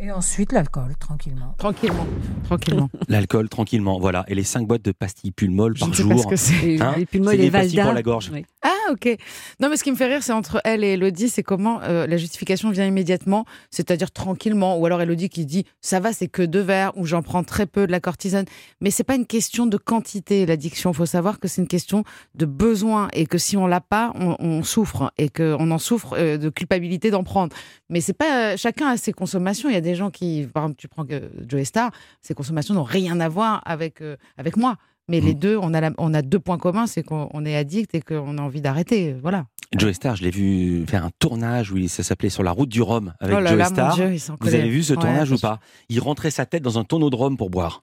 Et 0.00 0.12
ensuite, 0.12 0.52
l'alcool, 0.52 0.94
tranquillement. 1.00 1.54
Tranquillement. 1.58 2.06
Tranquillement. 2.44 2.88
L'alcool, 3.08 3.48
tranquillement, 3.48 3.98
voilà. 3.98 4.24
Et 4.28 4.34
les 4.36 4.44
5 4.44 4.64
boîtes 4.66 4.84
de 4.84 4.92
pastilles 4.92 5.32
pulmol 5.32 5.74
je 5.74 5.80
par 5.80 5.88
ne 5.88 5.94
sais 5.94 6.02
jour. 6.04 6.12
pas 6.12 6.18
ce 6.18 6.26
que 6.28 6.36
c'est. 6.36 6.80
Hein 6.80 6.94
et 6.96 7.06
les 7.18 7.36
des 7.36 7.50
pastilles 7.50 7.76
Valda. 7.78 7.84
pour 7.84 7.94
la 7.94 8.02
gorge. 8.02 8.30
Oui. 8.32 8.46
Ah, 8.62 8.68
ok. 8.90 9.16
Non, 9.60 9.68
mais 9.68 9.76
ce 9.76 9.84
qui 9.84 9.90
me 9.90 9.96
fait 9.96 10.06
rire, 10.06 10.22
c'est 10.22 10.32
entre 10.32 10.60
elle 10.64 10.84
et 10.84 10.94
Elodie, 10.94 11.28
c'est 11.28 11.42
comment 11.42 11.80
euh, 11.82 12.06
la 12.06 12.16
justification 12.16 12.70
vient 12.70 12.86
immédiatement, 12.86 13.44
c'est-à-dire 13.70 14.10
tranquillement, 14.10 14.78
ou 14.78 14.86
alors 14.86 15.00
Elodie 15.00 15.28
qui 15.28 15.46
dit 15.46 15.64
ça 15.80 16.00
va, 16.00 16.12
c'est 16.12 16.28
que 16.28 16.42
deux 16.42 16.60
verres, 16.60 16.92
ou 16.96 17.06
j'en 17.06 17.22
prends 17.22 17.44
très 17.44 17.66
peu 17.66 17.86
de 17.86 17.92
la 17.92 18.00
cortisone. 18.00 18.44
Mais 18.80 18.90
c'est 18.90 19.04
pas 19.04 19.14
une 19.14 19.26
question 19.26 19.66
de 19.66 19.76
quantité, 19.76 20.46
l'addiction. 20.46 20.90
Il 20.90 20.96
faut 20.96 21.06
savoir 21.06 21.38
que 21.38 21.48
c'est 21.48 21.60
une 21.62 21.68
question 21.68 22.04
de 22.34 22.46
besoin 22.46 23.08
et 23.12 23.26
que 23.26 23.38
si 23.38 23.56
on 23.56 23.66
l'a 23.66 23.80
pas, 23.80 24.12
on, 24.16 24.62
souffre 24.62 25.12
et 25.18 25.28
qu'on 25.28 25.70
en 25.70 25.78
souffre 25.78 26.14
euh, 26.18 26.36
de 26.36 26.48
culpabilité 26.48 27.10
d'en 27.10 27.22
prendre. 27.22 27.54
Mais 27.88 28.00
c'est 28.00 28.12
pas 28.12 28.56
chacun 28.56 28.88
a 28.88 28.96
ses 28.96 29.12
consommations. 29.12 29.68
Il 29.68 29.74
y 29.74 29.78
a 29.78 29.80
des 29.80 29.94
gens 29.94 30.10
qui, 30.10 30.48
par 30.52 30.64
exemple, 30.64 30.78
tu 30.78 30.88
prends 30.88 31.04
Joe 31.46 31.64
Star, 31.64 31.90
ses 32.22 32.34
consommations 32.34 32.74
n'ont 32.74 32.82
rien 32.82 33.20
à 33.20 33.28
voir 33.28 33.62
avec 33.64 34.00
euh, 34.00 34.16
avec 34.36 34.56
moi. 34.56 34.76
Mais 35.08 35.20
les 35.20 35.34
Mm. 35.34 35.38
deux, 35.38 35.56
on 35.60 35.72
a, 35.74 35.80
la- 35.80 35.92
on 35.98 36.12
a 36.14 36.22
deux 36.22 36.38
points 36.38 36.58
communs, 36.58 36.86
c'est 36.86 37.02
qu'on 37.02 37.28
on 37.32 37.44
est 37.44 37.56
addict 37.56 37.94
et 37.94 38.00
qu'on 38.02 38.36
a 38.38 38.42
envie 38.42 38.60
d'arrêter. 38.60 39.14
Voilà. 39.22 39.46
Joe 39.76 39.92
Star, 39.92 40.16
je 40.16 40.22
l'ai 40.22 40.30
vu 40.30 40.84
faire 40.86 41.04
un 41.04 41.10
tournage 41.18 41.72
où 41.72 41.88
ça 41.88 42.02
s'appelait 42.02 42.30
Sur 42.30 42.42
la 42.42 42.52
route 42.52 42.68
du 42.70 42.80
Rhum 42.80 43.12
avec 43.20 43.36
oh 43.36 43.40
là 43.40 43.50
Joe 43.50 43.58
là, 43.58 43.64
Star. 43.66 43.88
mon 43.90 43.94
Dieu, 43.96 44.14
ils 44.14 44.20
s'en 44.20 44.36
Vous 44.40 44.54
avez 44.54 44.68
vu 44.68 44.82
ce 44.82 44.94
Ouais, 44.94 45.00
tournage 45.00 45.30
ou 45.30 45.38
pas? 45.38 45.60
Il 45.90 46.00
rentrait 46.00 46.30
sa 46.30 46.46
tête 46.46 46.62
dans 46.62 46.78
un 46.78 46.84
tonneau 46.84 47.10
de 47.10 47.16
rhum 47.16 47.36
pour 47.36 47.50
boire. 47.50 47.82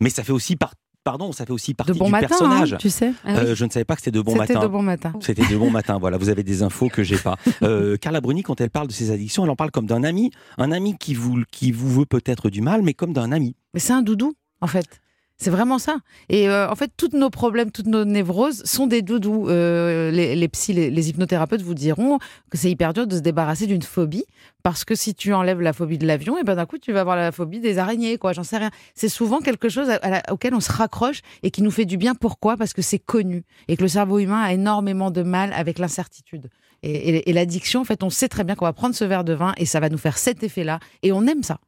Mais 0.00 0.10
ça 0.10 0.22
fait 0.24 0.32
aussi 0.32 0.54
par... 0.56 0.74
pardon, 1.02 1.32
ça 1.32 1.44
fait 1.46 1.52
aussi 1.52 1.74
partie 1.74 1.92
De 1.92 1.98
bon 1.98 2.06
du 2.06 2.10
matin, 2.12 2.28
personnage. 2.28 2.74
hein, 2.74 2.78
tu 2.80 2.90
sais. 2.90 3.12
Ah 3.24 3.28
oui. 3.32 3.38
Euh, 3.38 3.54
je 3.56 3.64
ne 3.64 3.70
savais 3.70 3.84
pas 3.84 3.94
que 3.96 4.02
c'était 4.02 4.10
de 4.16 4.20
bon 4.20 4.32
C'était 4.32 4.54
matin. 4.54 4.60
de 4.66 4.66
bon 4.72 4.82
matin. 4.82 5.12
C'était 5.20 5.46
de 5.46 5.56
bon 5.56 5.70
matin, 5.70 5.98
voilà, 5.98 6.16
vous 6.16 6.28
avez 6.28 6.42
des 6.44 6.62
infos 6.62 6.88
que 6.88 7.02
j'ai 7.04 7.16
pas. 7.18 7.36
Euh, 7.62 7.96
Carla 7.96 8.20
Bruni, 8.20 8.42
quand 8.42 8.60
elle 8.60 8.70
parle 8.70 8.86
de 8.88 8.92
ses 8.92 9.10
addictions, 9.10 9.42
elle 9.44 9.50
en 9.50 9.56
parle 9.56 9.70
comme 9.72 9.86
d'un 9.86 10.04
ami, 10.04 10.30
un 10.58 10.70
ami 10.72 10.96
qui 10.98 11.14
vous, 11.14 11.42
qui 11.50 11.72
vous 11.72 11.90
veut 11.90 12.06
peut-être 12.06 12.50
du 12.50 12.60
mal, 12.60 12.82
mais 12.82 12.92
comme 12.94 13.12
d'un 13.12 13.32
ami. 13.32 13.54
Mais 13.74 13.80
c'est 13.80 13.92
un 13.94 14.02
doudou, 14.02 14.34
en 14.60 14.66
fait. 14.68 15.00
C'est 15.38 15.50
vraiment 15.50 15.78
ça. 15.78 15.98
Et 16.30 16.48
euh, 16.48 16.66
en 16.70 16.74
fait, 16.76 16.90
tous 16.96 17.10
nos 17.12 17.28
problèmes, 17.28 17.70
toutes 17.70 17.88
nos 17.88 18.06
névroses 18.06 18.62
sont 18.64 18.86
des 18.86 19.02
doudous. 19.02 19.48
Euh, 19.50 20.10
les, 20.10 20.34
les 20.34 20.48
les, 20.68 20.90
les 20.90 21.08
hypnothérapeutes 21.10 21.60
vous 21.60 21.74
diront 21.74 22.18
que 22.50 22.56
c'est 22.56 22.70
hyper 22.70 22.94
dur 22.94 23.06
de 23.06 23.16
se 23.16 23.20
débarrasser 23.20 23.66
d'une 23.66 23.82
phobie. 23.82 24.24
Parce 24.62 24.84
que 24.84 24.94
si 24.94 25.14
tu 25.14 25.34
enlèves 25.34 25.60
la 25.60 25.72
phobie 25.74 25.98
de 25.98 26.06
l'avion, 26.06 26.38
et 26.38 26.42
ben 26.42 26.54
d'un 26.56 26.64
coup, 26.66 26.78
tu 26.78 26.90
vas 26.92 27.00
avoir 27.02 27.16
la 27.16 27.32
phobie 27.32 27.60
des 27.60 27.76
araignées, 27.78 28.16
quoi. 28.16 28.32
J'en 28.32 28.44
sais 28.44 28.56
rien. 28.56 28.70
C'est 28.94 29.10
souvent 29.10 29.40
quelque 29.40 29.68
chose 29.68 29.90
à- 29.90 29.96
à 29.96 30.10
la- 30.10 30.22
auquel 30.32 30.54
on 30.54 30.60
se 30.60 30.72
raccroche 30.72 31.20
et 31.42 31.50
qui 31.50 31.60
nous 31.62 31.70
fait 31.70 31.84
du 31.84 31.98
bien. 31.98 32.14
Pourquoi? 32.14 32.56
Parce 32.56 32.72
que 32.72 32.80
c'est 32.82 32.98
connu. 32.98 33.44
Et 33.68 33.76
que 33.76 33.82
le 33.82 33.88
cerveau 33.88 34.18
humain 34.18 34.42
a 34.42 34.52
énormément 34.54 35.10
de 35.10 35.22
mal 35.22 35.52
avec 35.52 35.78
l'incertitude. 35.78 36.48
Et, 36.82 37.28
et 37.28 37.32
l'addiction, 37.34 37.80
en 37.82 37.84
fait, 37.84 38.02
on 38.02 38.10
sait 38.10 38.28
très 38.28 38.42
bien 38.44 38.54
qu'on 38.54 38.64
va 38.64 38.72
prendre 38.72 38.94
ce 38.94 39.04
verre 39.04 39.24
de 39.24 39.34
vin 39.34 39.52
et 39.58 39.66
ça 39.66 39.80
va 39.80 39.88
nous 39.90 39.98
faire 39.98 40.16
cet 40.18 40.42
effet-là. 40.42 40.78
Et 41.02 41.12
on 41.12 41.26
aime 41.26 41.42
ça. 41.42 41.58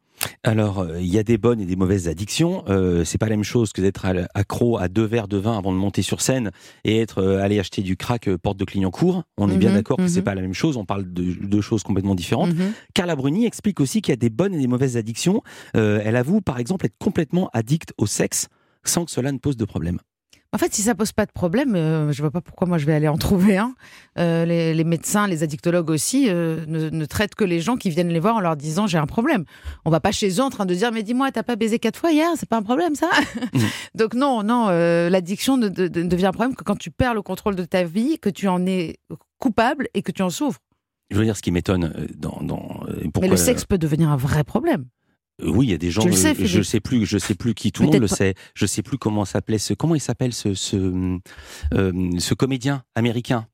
Alors, 0.43 0.81
euh, 0.81 1.01
il 1.01 1.07
y 1.07 1.19
a 1.19 1.23
des 1.23 1.39
bonnes 1.39 1.61
et 1.61 1.67
des 1.67 1.77
mauvaises 1.77 2.09
addictions. 2.09 2.65
Euh, 2.69 3.05
c'est 3.05 3.19
pas 3.19 3.27
la 3.27 3.37
même 3.37 3.45
chose 3.45 3.73
que 3.73 3.81
d'être 3.81 4.07
accro 4.35 4.79
à 4.79 4.89
deux 4.89 5.05
verres 5.05 5.29
de 5.29 5.37
vin 5.37 5.57
avant 5.57 5.73
de 5.73 5.79
monter 5.79 6.03
sur 6.03 6.21
scène 6.21 6.51
et 6.85 6.99
être 6.99 7.19
euh, 7.19 7.43
allé 7.43 7.59
acheter 7.59 7.83
du 7.83 7.97
crack 7.97 8.29
porte 8.37 8.57
de 8.57 8.65
Clignancourt. 8.65 9.25
On 9.37 9.51
est 9.51 9.57
bien 9.57 9.71
mhm, 9.71 9.77
d'accord 9.77 9.97
que 9.97 10.09
c'est 10.09 10.21
mhm. 10.21 10.25
pas 10.25 10.35
la 10.35 10.43
même 10.43 10.55
chose. 10.55 10.77
On 10.77 10.85
parle 10.85 11.13
de 11.13 11.35
deux 11.47 11.61
choses 11.61 11.83
complètement 11.83 12.15
différentes. 12.15 12.55
Mhm. 12.55 12.73
Carla 12.95 13.17
Bruni 13.17 13.47
explique 13.47 13.81
aussi 13.81 14.01
qu'il 14.01 14.13
y 14.13 14.15
a 14.15 14.17
des 14.17 14.31
bonnes 14.31 14.55
et 14.55 14.59
des 14.59 14.67
mauvaises 14.67 14.97
addictions. 14.97 15.43
elle 15.75 16.17
avoue, 16.17 16.41
par 16.41 16.59
exemple, 16.59 16.87
être 16.87 16.99
complètement 16.99 17.51
addict 17.53 17.93
au 17.99 18.07
sexe 18.07 18.49
sans 18.85 19.05
que 19.05 19.11
cela 19.11 19.33
ne 19.33 19.39
pose 19.39 19.57
de 19.57 19.65
problème. 19.65 19.99
En 20.55 20.57
fait, 20.57 20.73
si 20.73 20.81
ça 20.81 20.95
pose 20.95 21.13
pas 21.13 21.27
de 21.27 21.31
problème, 21.31 21.75
euh, 21.75 22.11
je 22.11 22.23
vois 22.23 22.31
pas 22.31 22.41
pourquoi 22.41 22.67
moi 22.67 22.79
je 22.79 22.87
vais 22.87 22.95
aller 22.95 23.09
en 23.09 23.19
trouver 23.19 23.59
un. 23.59 23.75
Euh, 24.19 24.47
les, 24.47 24.85
médecins, 24.85 25.27
les 25.27 25.43
addictologues 25.43 25.91
aussi 25.91 26.27
euh, 26.29 26.65
ne, 26.67 27.05
traitent 27.05 27.35
que 27.35 27.45
les 27.45 27.61
gens 27.61 27.77
qui 27.77 27.91
viennent 27.91 28.09
les 28.09 28.19
voir 28.19 28.37
en 28.37 28.41
leur 28.41 28.57
disant 28.57 28.87
j'ai 28.87 28.97
un 28.97 29.07
problème. 29.07 29.45
On 29.85 29.91
va 29.91 30.01
pas 30.01 30.11
chez 30.11 30.31
eux 30.31 30.43
en 30.43 30.49
train 30.49 30.65
de 30.65 30.75
dire 30.75 30.91
mais 30.91 31.03
dis-moi 31.03 31.31
t'as 31.33 31.43
pas 31.43 31.57
baisé 31.57 31.79
quatre 31.79 31.99
fois 31.99 32.13
hier, 32.13 32.31
c'est 32.37 32.49
pas 32.49 32.57
un 32.57 32.63
problème 32.63 32.95
ça? 32.95 33.11
Mmh. 33.53 33.59
Donc 33.95 34.15
non, 34.15 34.43
non, 34.43 34.69
l'addiction 34.69 35.59
ne, 35.59 35.69
devient 35.69 36.27
un 36.27 36.33
problème 36.33 36.57
que 36.57 36.65
quand 36.65 36.77
tu 36.77 36.91
perds 36.91 37.15
le 37.15 37.23
contrôle 37.23 37.55
de 37.55 37.65
ta 37.65 37.85
vie, 37.85 38.19
que 38.19 38.31
tu 38.31 38.49
en 38.49 38.65
es 38.67 38.97
coupable 39.39 39.89
et 39.93 40.03
que 40.03 40.13
tu 40.13 40.23
en 40.23 40.31
souffres. 40.31 40.61
Je 41.11 41.17
veux 41.17 41.25
dire, 41.25 41.37
ce 41.37 41.43
qui 41.43 41.53
m'étonne 41.53 42.09
dans, 42.17 42.39
dans 42.43 42.81
mais 43.21 43.29
le 43.29 43.37
sexe 43.37 43.65
peut 43.65 43.79
devenir 43.79 44.11
un 44.11 44.17
vrai 44.17 44.45
problème. 44.45 44.87
Euh, 45.43 45.51
oui, 45.51 45.67
il 45.67 45.71
y 45.71 45.75
a 45.75 45.79
des 45.79 45.91
gens. 45.91 46.03
sais, 46.13 46.31
euh, 46.31 46.35
je 46.45 46.63
sais 46.63 46.81
plus, 46.81 47.07
je 47.07 47.19
sais 47.19 47.35
plus 47.35 47.55
qui. 47.55 47.73
Tout 47.73 47.83
le 47.83 47.91
monde 47.91 48.01
le 48.01 48.09
sait. 48.09 48.35
Je 48.55 48.67
sais 48.67 48.83
plus 48.83 48.99
comment 48.99 49.25
s'appelait 49.25 49.59
ce. 49.59 49.75
Comment 49.75 49.95
il 49.95 50.01
s'appelle 50.01 50.33
ce 50.33 50.55
ce, 50.55 51.19
euh, 51.75 52.11
ce 52.19 52.35
comédien 52.35 52.83
américain 52.95 53.47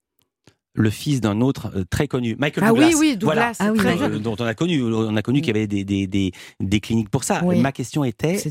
le 0.77 0.91
fils 0.91 1.21
d'un 1.21 1.41
autre 1.41 1.85
très 1.89 2.09
connu, 2.09 2.35
Michael 2.37 2.65
ah 2.65 2.69
Douglas. 2.71 2.89
oui, 2.89 2.95
oui, 2.99 3.17
Douglas, 3.17 3.57
ah 3.61 3.71
oui, 3.71 4.21
dont 4.21 4.35
on 4.37 4.45
a 4.45 4.55
connu, 4.55 4.83
on 4.83 5.17
a 5.17 5.23
connu 5.23 5.41
qu'il 5.41 5.55
y 5.55 5.57
avait 5.57 5.69
des, 5.69 5.85
des, 5.85 6.09
des, 6.09 6.33
des, 6.59 6.81
cliniques 6.81 7.11
pour 7.11 7.23
ça. 7.23 7.43
Ma 7.43 7.71
question 7.71 8.03
était 8.03 8.43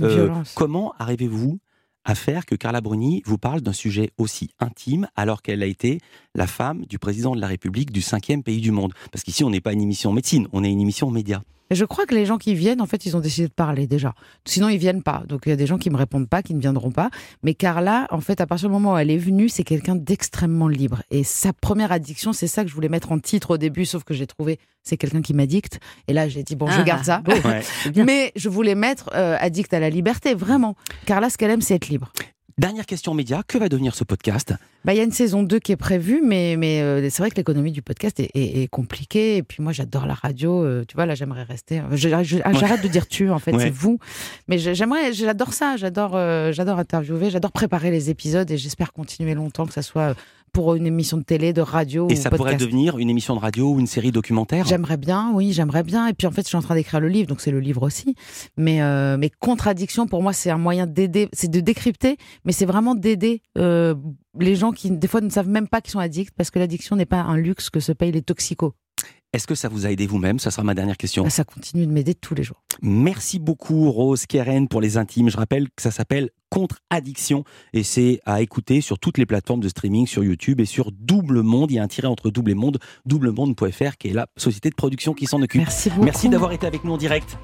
comment 0.56 0.94
arrivez-vous 1.00 1.60
à 2.06 2.16
faire 2.16 2.46
que 2.46 2.56
Carla 2.56 2.80
Bruni 2.80 3.24
vous 3.26 3.38
parle 3.38 3.60
d'un 3.60 3.74
sujet 3.74 4.12
aussi 4.18 4.52
intime 4.60 5.08
alors 5.18 5.42
qu'elle 5.42 5.62
a 5.64 5.66
été 5.66 6.00
la 6.34 6.48
femme 6.48 6.86
du 6.86 6.98
président 6.98 7.36
de 7.36 7.42
la 7.42 7.48
République 7.48 7.92
du 7.92 8.02
cinquième 8.02 8.42
pays 8.42 8.62
du 8.62 8.72
monde? 8.72 8.94
Parce 9.12 9.26
qu'ici, 9.26 9.44
on 9.44 9.50
n'est 9.50 9.60
pas 9.60 9.74
une 9.74 9.82
émission 9.82 10.14
médecine, 10.14 10.48
on 10.54 10.64
est 10.64 10.72
une 10.72 10.80
émission 10.80 11.12
média. 11.12 11.44
Je 11.72 11.86
crois 11.86 12.06
que 12.06 12.14
les 12.14 12.26
gens 12.26 12.38
qui 12.38 12.56
viennent, 12.56 12.82
en 12.82 12.86
fait, 12.86 13.06
ils 13.06 13.18
ont 13.18 13.20
décidé 13.20 13.48
de 13.48 13.54
parler 13.54 13.88
déjà. 13.88 14.14
Sinon, 14.46 14.70
ils 14.70 14.78
viennent 14.78 15.04
pas. 15.04 15.24
Donc, 15.28 15.42
il 15.46 15.50
y 15.50 15.52
a 15.54 15.56
des 15.56 15.66
gens 15.66 15.78
qui 15.78 15.90
me 15.90 15.98
répondent 15.98 16.30
pas, 16.30 16.44
qui 16.44 16.54
ne 16.54 16.60
viendront 16.60 16.92
pas. 16.92 17.10
Mais 17.42 17.54
Carla, 17.54 18.08
en 18.12 18.22
fait, 18.22 18.42
à 18.42 18.48
partir 18.48 18.70
du 18.70 18.74
moment 18.74 18.94
où 18.94 18.98
elle 18.98 19.10
est 19.10 19.18
venue, 19.18 19.50
c'est 19.50 19.64
quelqu'un 19.64 19.96
d'extrêmement 19.96 20.68
libre. 20.68 21.02
Et 21.10 21.24
sa 21.24 21.54
première 21.54 21.92
addiction, 21.92 22.34
c'est 22.34 22.48
ça 22.48 22.64
que 22.64 22.70
je 22.70 22.76
voulais 22.76 22.90
mettre 22.90 23.12
en 23.12 23.20
titre 23.20 23.52
au 23.52 23.58
début, 23.58 23.86
sauf 23.86 24.04
que 24.04 24.14
j'ai 24.14 24.28
trouvé 24.28 24.60
c'est 24.84 24.98
quelqu'un 24.98 25.22
qui 25.22 25.34
m'addicte. 25.34 25.80
Et 26.08 26.14
là, 26.14 26.28
j'ai 26.28 26.44
dit 26.44 26.56
bon, 26.56 26.68
je 26.68 26.80
ah, 26.80 26.84
garde 26.84 27.06
ça. 27.06 27.24
Mais 27.96 28.32
je 28.36 28.50
voulais 28.50 28.76
mettre 28.76 29.10
euh, 29.16 29.38
addict 29.40 29.74
à 29.74 29.80
la 29.80 29.90
liberté, 29.90 30.36
vraiment. 30.36 30.76
Carla, 31.06 31.30
ce 31.30 31.38
qu'elle 31.38 31.52
aime, 31.52 31.62
c'est 31.62 31.76
être 31.76 31.88
libre. 31.88 32.12
Dernière 32.60 32.86
question 32.86 33.16
média, 33.16 33.42
que 33.48 33.58
va 33.58 33.68
devenir 33.68 33.96
ce 33.96 34.04
podcast? 34.04 34.54
Bah, 34.86 34.94
Il 34.94 34.98
y 34.98 35.00
a 35.00 35.04
une 35.04 35.12
saison 35.12 35.42
2 35.42 35.58
qui 35.58 35.72
est 35.72 35.78
prévue, 35.78 36.22
mais, 36.24 36.56
mais 36.56 36.82
euh, 36.82 37.10
c'est 37.10 37.24
vrai 37.24 37.32
que 37.32 37.36
l'économie 37.36 37.72
du 37.72 37.82
podcast 37.82 38.20
est, 38.20 38.30
est, 38.36 38.68
compliquée. 38.68 39.38
Et 39.38 39.44
puis 39.44 39.64
moi, 39.64 39.72
j'adore 39.72 40.06
la 40.06 40.14
radio. 40.14 40.64
Euh, 40.64 40.86
tu 40.88 40.94
vois, 40.94 41.08
là, 41.08 41.16
j'aimerais 41.16 41.44
rester. 41.44 41.80
Euh, 41.80 41.96
j'arrête 41.96 42.84
de 42.84 42.88
dire 42.88 43.08
tu, 43.08 43.32
en 43.32 43.40
fait, 43.40 43.58
c'est 43.58 43.72
vous. 43.72 43.98
Mais 44.48 44.60
j'aimerais, 44.60 45.14
j'adore 45.14 45.54
ça. 45.54 45.78
J'adore 45.78 46.12
j'adore 46.52 46.78
interviewer, 46.78 47.32
j'adore 47.32 47.52
préparer 47.52 47.90
les 47.90 48.12
épisodes 48.12 48.50
et 48.52 48.58
j'espère 48.58 48.94
continuer 48.94 49.34
longtemps, 49.34 49.66
que 49.66 49.74
ça 49.74 49.82
soit 49.82 50.16
pour 50.54 50.76
une 50.76 50.86
émission 50.86 51.18
de 51.18 51.24
télé, 51.24 51.52
de 51.52 51.62
radio. 51.62 52.08
Et 52.10 52.16
ça 52.16 52.30
pourrait 52.30 52.56
devenir 52.56 53.00
une 53.00 53.10
émission 53.10 53.36
de 53.36 53.40
radio 53.40 53.72
ou 53.72 53.80
une 53.80 53.88
série 53.88 54.12
documentaire 54.12 54.66
J'aimerais 54.66 54.98
bien, 54.98 55.32
oui, 55.34 55.52
j'aimerais 55.52 55.84
bien. 55.84 56.08
Et 56.08 56.14
puis 56.14 56.28
en 56.28 56.32
fait, 56.32 56.44
je 56.44 56.48
suis 56.48 56.58
en 56.58 56.62
train 56.62 56.76
d'écrire 56.76 57.00
le 57.00 57.10
livre, 57.10 57.28
donc 57.28 57.42
c'est 57.42 57.52
le 57.52 57.60
livre 57.60 57.82
aussi. 57.82 58.16
Mais, 58.56 58.82
euh, 58.82 59.18
mais 59.18 59.32
contradiction, 59.32 60.08
pour 60.08 60.22
moi, 60.22 60.32
c'est 60.32 60.52
un 60.52 60.58
moyen 60.58 60.86
d'aider, 60.86 61.28
c'est 61.34 61.50
de 61.50 61.60
décrypter, 61.60 62.18
mais 62.46 62.52
c'est 62.52 62.68
vraiment 62.68 62.94
d'aider 62.94 63.42
euh, 63.58 63.96
les 64.40 64.56
gens 64.56 64.72
qui, 64.72 64.92
des 64.92 65.08
fois, 65.08 65.22
ne 65.22 65.30
savent 65.30 65.50
même 65.50 65.68
pas 65.68 65.82
qu'ils 65.82 65.92
sont 65.92 66.00
addicts, 66.00 66.34
parce 66.38 66.52
que 66.52 66.60
l'addiction 66.60 66.96
n'est 66.96 67.06
pas 67.06 67.22
un 67.22 67.36
luxe 67.36 67.70
que 67.70 67.80
se 67.80 67.92
payent 67.92 68.12
les 68.12 68.22
toxicos. 68.22 68.74
Est-ce 69.34 69.48
que 69.48 69.56
ça 69.56 69.68
vous 69.68 69.88
a 69.88 69.92
aidé 69.92 70.06
vous-même? 70.06 70.38
Ça 70.38 70.52
sera 70.52 70.64
ma 70.64 70.76
dernière 70.76 70.96
question. 70.96 71.24
Bah, 71.24 71.32
ça 71.32 71.44
continue 71.44 71.88
de 71.88 71.92
m'aider 71.92 72.14
tous 72.14 72.36
les 72.36 72.44
jours. 72.44 72.62
Merci 72.84 73.40
beaucoup 73.40 73.90
Rose 73.90 74.28
Keren 74.28 74.68
pour 74.68 74.80
les 74.80 74.98
intimes. 74.98 75.30
Je 75.30 75.38
rappelle 75.38 75.70
que 75.70 75.82
ça 75.82 75.90
s'appelle 75.90 76.30
Contre-addiction 76.52 77.44
et 77.74 77.82
c'est 77.82 78.20
à 78.26 78.44
écouter 78.44 78.82
sur 78.82 79.00
toutes 79.00 79.18
les 79.18 79.26
plateformes 79.26 79.62
de 79.62 79.70
streaming, 79.70 80.06
sur 80.06 80.24
YouTube 80.24 80.60
et 80.62 80.66
sur 80.66 80.92
Double 80.92 81.42
Monde. 81.42 81.72
Il 81.72 81.76
y 81.76 81.80
a 81.80 81.84
un 81.84 81.88
tiret 81.88 82.08
entre 82.08 82.30
Double 82.30 82.52
et 82.52 82.56
Monde, 82.56 82.78
doublemonde.fr 83.08 83.98
qui 83.98 84.10
est 84.10 84.14
la 84.14 84.28
société 84.38 84.70
de 84.70 84.76
production 84.76 85.14
qui 85.14 85.26
s'en 85.26 85.42
occupe. 85.42 85.62
Merci 85.62 85.90
beaucoup. 85.90 86.04
Merci 86.04 86.30
d'avoir 86.30 86.52
été 86.52 86.68
avec 86.68 86.84
nous 86.84 86.94
en 86.94 86.98
direct. 86.98 87.36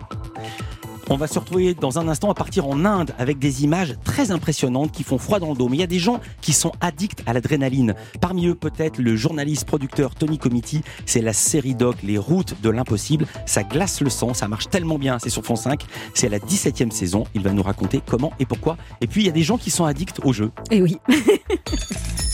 On 1.11 1.17
va 1.17 1.25
se 1.25 1.39
retrouver 1.39 1.73
dans 1.73 1.97
un 1.97 2.07
instant 2.07 2.29
à 2.29 2.35
partir 2.35 2.67
en 2.67 2.85
Inde 2.85 3.15
avec 3.17 3.39
des 3.39 3.63
images 3.63 3.95
très 4.03 4.29
impressionnantes 4.29 4.91
qui 4.91 5.03
font 5.03 5.17
froid 5.17 5.39
dans 5.39 5.49
le 5.49 5.55
dos. 5.55 5.67
Mais 5.67 5.77
il 5.77 5.79
y 5.79 5.83
a 5.83 5.87
des 5.87 5.97
gens 5.97 6.19
qui 6.39 6.53
sont 6.53 6.71
addicts 6.81 7.23
à 7.25 7.33
l'adrénaline. 7.33 7.95
Parmi 8.21 8.45
eux, 8.45 8.53
peut-être 8.53 8.99
le 8.99 9.15
journaliste 9.15 9.65
producteur 9.65 10.13
Tony 10.13 10.37
Comiti. 10.37 10.83
C'est 11.07 11.21
la 11.21 11.33
série 11.33 11.73
doc 11.73 11.97
Les 12.03 12.19
routes 12.19 12.61
de 12.61 12.69
l'impossible. 12.69 13.25
Ça 13.47 13.63
glace 13.63 14.01
le 14.01 14.11
sang, 14.11 14.35
ça 14.35 14.47
marche 14.47 14.69
tellement 14.69 14.99
bien. 14.99 15.17
C'est 15.17 15.29
sur 15.29 15.43
Fond 15.43 15.55
5. 15.55 15.83
C'est 16.13 16.29
la 16.29 16.37
17e 16.37 16.91
saison. 16.91 17.23
Il 17.33 17.41
va 17.41 17.53
nous 17.53 17.63
raconter 17.63 18.01
comment 18.05 18.31
et 18.39 18.45
pourquoi. 18.45 18.77
Et 19.01 19.07
puis 19.07 19.23
il 19.23 19.25
y 19.25 19.29
a 19.29 19.33
des 19.33 19.43
gens 19.43 19.57
qui 19.57 19.71
sont 19.71 19.85
addicts 19.85 20.19
au 20.23 20.31
jeu. 20.31 20.51
Eh 20.69 20.81
oui. 20.81 20.99